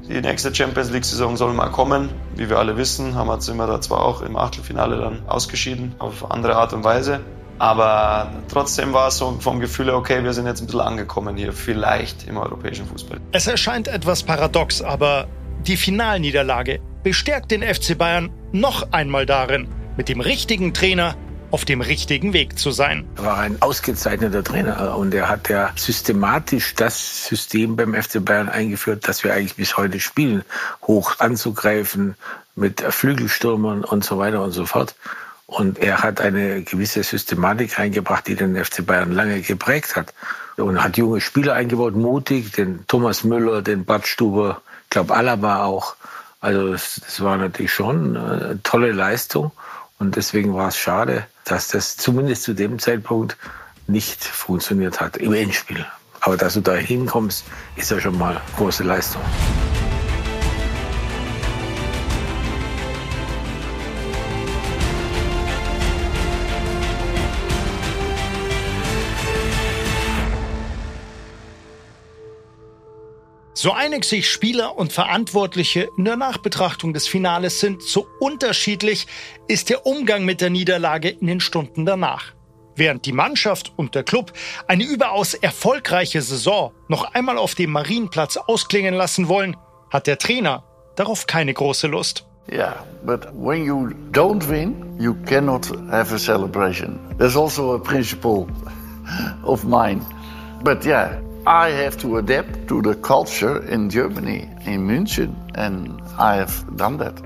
[0.07, 2.09] die nächste Champions League-Saison soll mal kommen.
[2.35, 5.95] Wie wir alle wissen, haben wir, sind wir da zwar auch im Achtelfinale dann ausgeschieden,
[5.99, 7.19] auf andere Art und Weise.
[7.59, 11.51] Aber trotzdem war es so vom Gefühl, okay, wir sind jetzt ein bisschen angekommen hier,
[11.51, 13.19] vielleicht im europäischen Fußball.
[13.31, 15.27] Es erscheint etwas paradox, aber
[15.65, 19.67] die Finalniederlage bestärkt den FC Bayern noch einmal darin,
[19.97, 21.15] mit dem richtigen Trainer
[21.49, 23.07] auf dem richtigen Weg zu sein.
[23.17, 28.49] Er war ein ausgezeichneter Trainer und er hat ja systematisch das System beim FC Bayern
[28.49, 30.43] eingeführt, das wir eigentlich bis heute spielen,
[30.83, 32.15] hoch anzugreifen
[32.55, 34.95] mit Flügelstürmern und so weiter und so fort.
[35.45, 40.13] Und er hat eine gewisse Systematik reingebracht, die den FC Bayern lange geprägt hat.
[40.57, 45.63] Und hat junge Spieler eingebaut, mutig, den Thomas Müller, den Bad Stuber, ich glaube Alaba
[45.63, 45.95] auch.
[46.41, 49.51] Also das, war natürlich schon eine tolle Leistung.
[49.99, 53.37] Und deswegen war es schade, dass das zumindest zu dem Zeitpunkt
[53.87, 55.85] nicht funktioniert hat im Endspiel.
[56.19, 57.45] Aber dass du da hinkommst,
[57.75, 59.21] ist ja schon mal große Leistung.
[73.59, 79.07] So einig sich Spieler und Verantwortliche in der Nachbetrachtung des Finales sind, so unterschiedlich
[79.47, 82.33] ist der Umgang mit der Niederlage in den Stunden danach.
[82.75, 84.31] Während die Mannschaft und der Club
[84.67, 89.57] eine überaus erfolgreiche Saison noch einmal auf dem Marienplatz ausklingen lassen wollen,
[89.89, 90.63] hat der Trainer
[90.95, 92.27] darauf keine große Lust.
[92.51, 96.99] Yeah, but when you don't win, you cannot have a celebration.
[97.17, 98.45] There's also a principle
[99.43, 100.01] of mine.
[100.63, 106.35] But yeah, I have to adapt to the culture in Germany, in München, and I
[106.35, 107.21] have done that.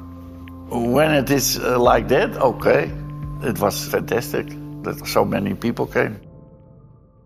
[0.69, 2.91] When it is uh, like that, okay,
[3.41, 4.45] it was fantastic
[4.83, 6.19] that so many people came.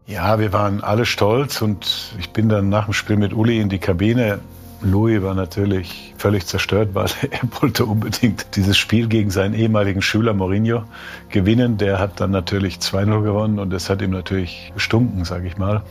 [0.08, 3.68] Ja, wir waren alle stolz und ich bin dann nach dem Spiel mit Uli in
[3.68, 4.40] die Kabine.
[4.82, 10.34] Louis war natürlich völlig zerstört, weil er wollte unbedingt dieses Spiel gegen seinen ehemaligen Schüler
[10.34, 10.86] Mourinho
[11.28, 11.78] gewinnen.
[11.78, 15.82] Der hat dann natürlich 2-0 gewonnen und das hat ihm natürlich gestunken, sage ich mal.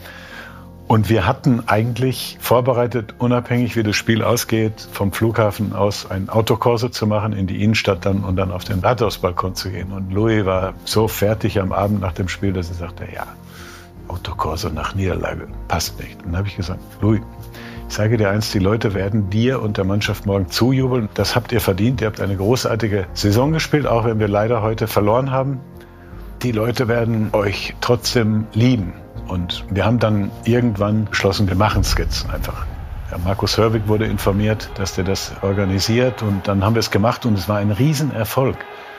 [0.86, 6.90] Und wir hatten eigentlich vorbereitet, unabhängig wie das Spiel ausgeht, vom Flughafen aus ein Autokurse
[6.90, 9.92] zu machen in die Innenstadt dann und dann auf den Rathausbalkon zu gehen.
[9.92, 13.26] Und Louis war so fertig am Abend nach dem Spiel, dass er sagte, ja,
[14.08, 16.18] Autokurse nach Niederlage passt nicht.
[16.18, 17.22] Und dann habe ich gesagt, Louis,
[17.88, 21.08] ich sage dir eins, die Leute werden dir und der Mannschaft morgen zujubeln.
[21.14, 22.02] Das habt ihr verdient.
[22.02, 25.60] Ihr habt eine großartige Saison gespielt, auch wenn wir leider heute verloren haben.
[26.42, 28.92] Die Leute werden euch trotzdem lieben.
[29.28, 32.66] Und wir haben dann irgendwann beschlossen, wir machen jetzt einfach.
[33.10, 37.26] Ja, Markus Hörwig wurde informiert, dass der das organisiert und dann haben wir es gemacht
[37.26, 38.56] und es war ein Riesenerfolg.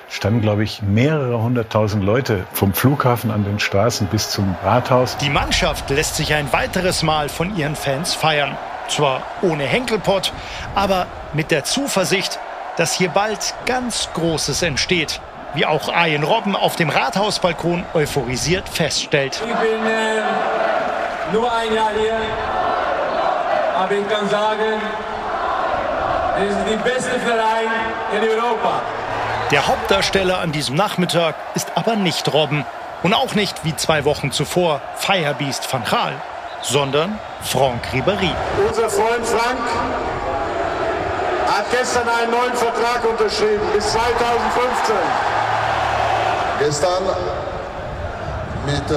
[0.08, 5.18] Standen, glaube ich, mehrere hunderttausend Leute vom Flughafen an den Straßen bis zum Rathaus.
[5.18, 8.56] Die Mannschaft lässt sich ein weiteres Mal von ihren Fans feiern.
[8.88, 10.32] Zwar ohne Henkelpott,
[10.76, 12.40] aber mit der Zuversicht,
[12.78, 15.20] dass hier bald ganz Großes entsteht
[15.56, 19.36] wie auch Ian Robben auf dem Rathausbalkon euphorisiert feststellt.
[19.36, 22.18] Ich bin äh, nur ein Jahr hier,
[23.78, 24.82] aber ich kann sagen,
[26.38, 27.72] es ist der beste Verein
[28.14, 28.82] in Europa.
[29.52, 32.66] Der Hauptdarsteller an diesem Nachmittag ist aber nicht Robben
[33.04, 36.14] und auch nicht wie zwei Wochen zuvor Firebeast van Gaal,
[36.62, 38.32] sondern Franck Ribéry.
[38.68, 39.60] Unser Freund Frank
[41.48, 44.96] hat gestern einen neuen Vertrag unterschrieben bis 2015.
[46.60, 47.04] Gestern
[48.66, 48.96] mit äh,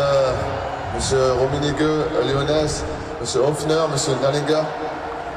[0.95, 2.83] Monsieur Rominigueux, Lyonès,
[3.21, 4.67] Monsieur Hoffner, Monsieur Nallinger.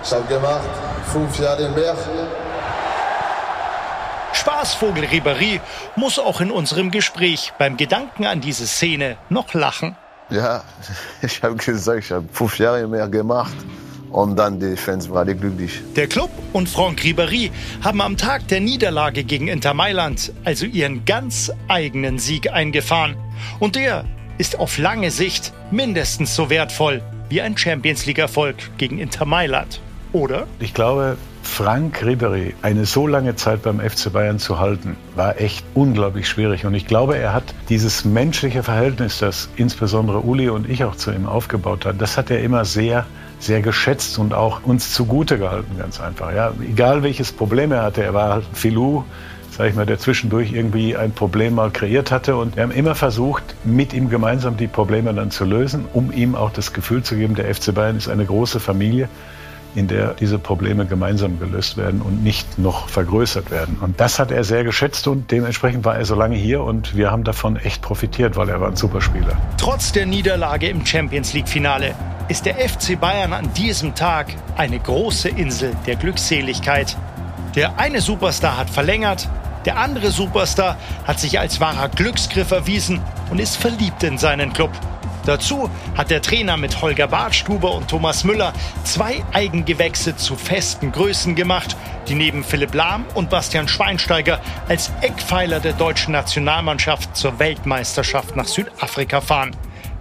[0.04, 0.70] Ich habe gemacht
[1.12, 1.98] fünf Jahre Berg.
[4.34, 5.60] Spaßvogel Ribéry
[5.96, 9.96] muss auch in unserem Gespräch beim Gedanken an diese Szene noch lachen.
[10.30, 10.64] Ja,
[11.22, 13.54] ich habe gesagt, ich habe fünf Jahre mehr gemacht.
[14.12, 15.82] Und dann die Fans waren alle glücklich.
[15.96, 17.50] Der Club und Franck Ribéry
[17.82, 23.16] haben am Tag der Niederlage gegen Inter Mailand also ihren ganz eigenen Sieg eingefahren.
[23.60, 24.06] Und der
[24.38, 29.80] ist auf lange Sicht mindestens so wertvoll wie ein Champions League-Erfolg gegen Inter Mailand.
[30.12, 30.48] Oder?
[30.60, 35.66] Ich glaube, Frank Ribery eine so lange Zeit beim FC Bayern zu halten, war echt
[35.74, 36.66] unglaublich schwierig.
[36.66, 41.12] Und ich glaube, er hat dieses menschliche Verhältnis, das insbesondere Uli und ich auch zu
[41.12, 43.06] ihm aufgebaut haben, das hat er immer sehr
[43.44, 46.34] sehr geschätzt und auch uns zugute gehalten, ganz einfach.
[46.34, 49.04] Ja, egal welches Problem er hatte, er war halt ein Filou,
[49.50, 52.36] sag ich mal, der zwischendurch irgendwie ein Problem mal kreiert hatte.
[52.36, 56.36] Und wir haben immer versucht, mit ihm gemeinsam die Probleme dann zu lösen, um ihm
[56.36, 59.10] auch das Gefühl zu geben, der FC Bayern ist eine große Familie
[59.76, 63.78] in der diese Probleme gemeinsam gelöst werden und nicht noch vergrößert werden.
[63.82, 67.12] Und das hat er sehr geschätzt und dementsprechend war er so lange hier und wir
[67.12, 69.38] haben davon echt profitiert, weil er war ein Superspieler.
[69.58, 71.96] Trotz der Niederlage im Champions League Finale
[72.28, 76.96] ist der FC Bayern an diesem Tag eine große Insel der Glückseligkeit.
[77.56, 79.28] Der eine Superstar hat verlängert,
[79.66, 83.00] der andere Superstar hat sich als wahrer Glücksgriff erwiesen
[83.30, 84.72] und ist verliebt in seinen Club.
[85.26, 88.54] Dazu hat der Trainer mit Holger Bartstuber und Thomas Müller
[88.84, 91.76] zwei Eigengewächse zu festen Größen gemacht,
[92.08, 98.48] die neben Philipp Lahm und Bastian Schweinsteiger als Eckpfeiler der deutschen Nationalmannschaft zur Weltmeisterschaft nach
[98.48, 99.56] Südafrika fahren.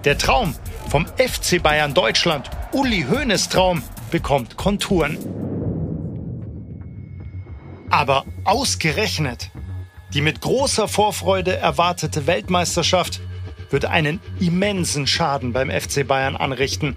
[0.05, 0.55] Der Traum
[0.89, 5.19] vom FC Bayern Deutschland, Uli Hoeneß Traum, bekommt Konturen.
[7.91, 9.51] Aber ausgerechnet
[10.15, 13.21] die mit großer Vorfreude erwartete Weltmeisterschaft
[13.71, 16.97] wird einen immensen Schaden beim FC Bayern anrichten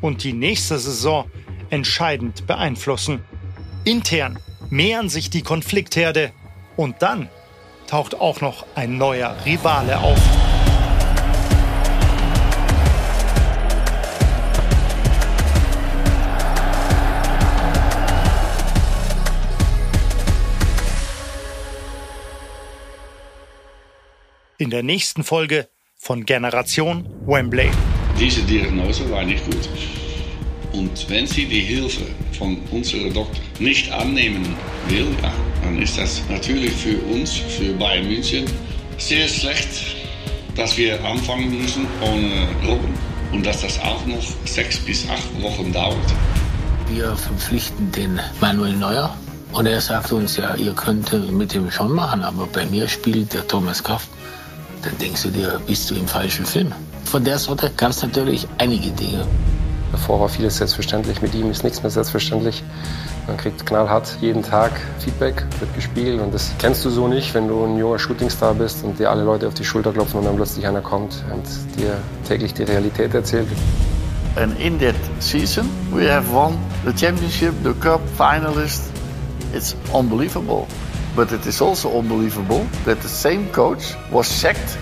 [0.00, 1.30] und die nächste Saison
[1.70, 3.24] entscheidend beeinflussen.
[3.84, 4.38] Intern
[4.70, 6.32] mehren sich die Konfliktherde
[6.76, 7.28] und dann
[7.86, 10.18] taucht auch noch ein neuer Rivale auf.
[24.56, 25.68] In der nächsten Folge
[26.04, 27.70] von Generation Wembley.
[28.20, 29.70] Diese Diagnose war nicht gut.
[30.74, 32.02] Und wenn sie die Hilfe
[32.36, 34.54] von unserem Doktor nicht annehmen
[34.88, 35.06] will,
[35.62, 38.44] dann ist das natürlich für uns, für Bayern München,
[38.98, 39.96] sehr schlecht,
[40.54, 42.92] dass wir anfangen müssen ohne Robben
[43.32, 45.96] und dass das auch noch sechs bis acht Wochen dauert.
[46.90, 49.16] Wir verpflichten den Manuel Neuer
[49.52, 53.32] und er sagt uns, ja, ihr könnt mit ihm schon machen, aber bei mir spielt
[53.32, 54.10] der Thomas Kraft
[54.84, 56.72] dann denkst du dir, bist du im falschen Film.
[57.04, 59.26] Von der Sorte gab es natürlich einige Dinge.
[59.92, 62.64] Davor war vieles selbstverständlich, mit ihm ist nichts mehr selbstverständlich.
[63.26, 67.46] Man kriegt knallhart jeden Tag Feedback, wird gespielt und das kennst du so nicht, wenn
[67.46, 70.36] du ein junger Shootingstar bist und dir alle Leute auf die Schulter klopfen und dann
[70.36, 71.44] plötzlich einer kommt und
[71.78, 73.46] dir täglich die Realität erzählt.
[74.36, 78.82] And in that season we have won the championship, the cup, finalist.
[79.54, 80.66] It's unbelievable.
[81.16, 84.76] But it is also unbelievable that the same coach was sacked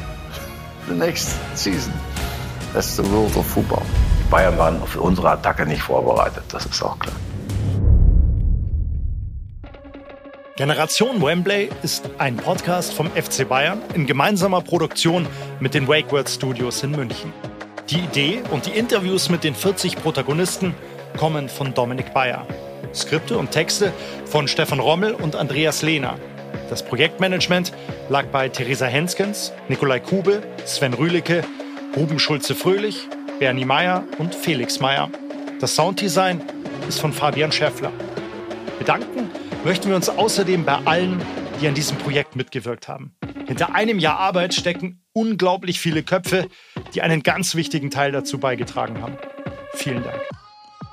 [0.89, 1.93] the next season.
[2.73, 3.83] That's the world of football.
[4.31, 7.15] Bayern waren für unsere Attacke nicht vorbereitet, das ist auch klar.
[10.57, 15.27] Generation Wembley ist ein Podcast vom FC Bayern in gemeinsamer Produktion
[15.61, 17.33] mit den WakeWord Studios in München.
[17.91, 20.75] Die Idee und die Interviews mit den 40 Protagonisten
[21.19, 22.47] kommen von Dominik Bayer.
[22.95, 23.93] Skripte und Texte
[24.27, 26.19] von Stefan Rommel und Andreas Lehner.
[26.69, 27.73] Das Projektmanagement
[28.09, 31.43] lag bei Theresa Henskens, Nikolai Kube, Sven Rühlicke,
[31.97, 35.11] Ruben Schulze-Fröhlich, Bernie Meyer und Felix Meyer.
[35.61, 36.41] Das Sounddesign
[36.89, 37.93] ist von Fabian Schäffler.
[38.79, 39.31] Bedanken
[39.65, 41.21] möchten wir uns außerdem bei allen,
[41.61, 43.15] die an diesem Projekt mitgewirkt haben.
[43.47, 46.49] Hinter einem Jahr Arbeit stecken unglaublich viele Köpfe,
[46.95, 49.17] die einen ganz wichtigen Teil dazu beigetragen haben.
[49.75, 50.21] Vielen Dank.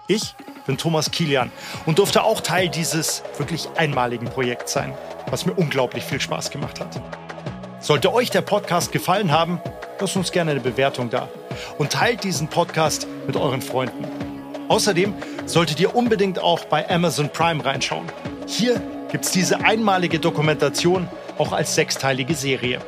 [0.07, 0.35] Ich
[0.69, 1.51] bin Thomas Kilian
[1.87, 4.93] und durfte auch Teil dieses wirklich einmaligen Projekts sein,
[5.31, 7.01] was mir unglaublich viel Spaß gemacht hat.
[7.79, 9.59] Sollte euch der Podcast gefallen haben,
[9.99, 11.27] lasst uns gerne eine Bewertung da
[11.79, 14.05] und teilt diesen Podcast mit euren Freunden.
[14.67, 15.15] Außerdem
[15.47, 18.05] solltet ihr unbedingt auch bei Amazon Prime reinschauen.
[18.45, 18.79] Hier
[19.11, 21.07] gibt es diese einmalige Dokumentation
[21.39, 22.79] auch als sechsteilige Serie.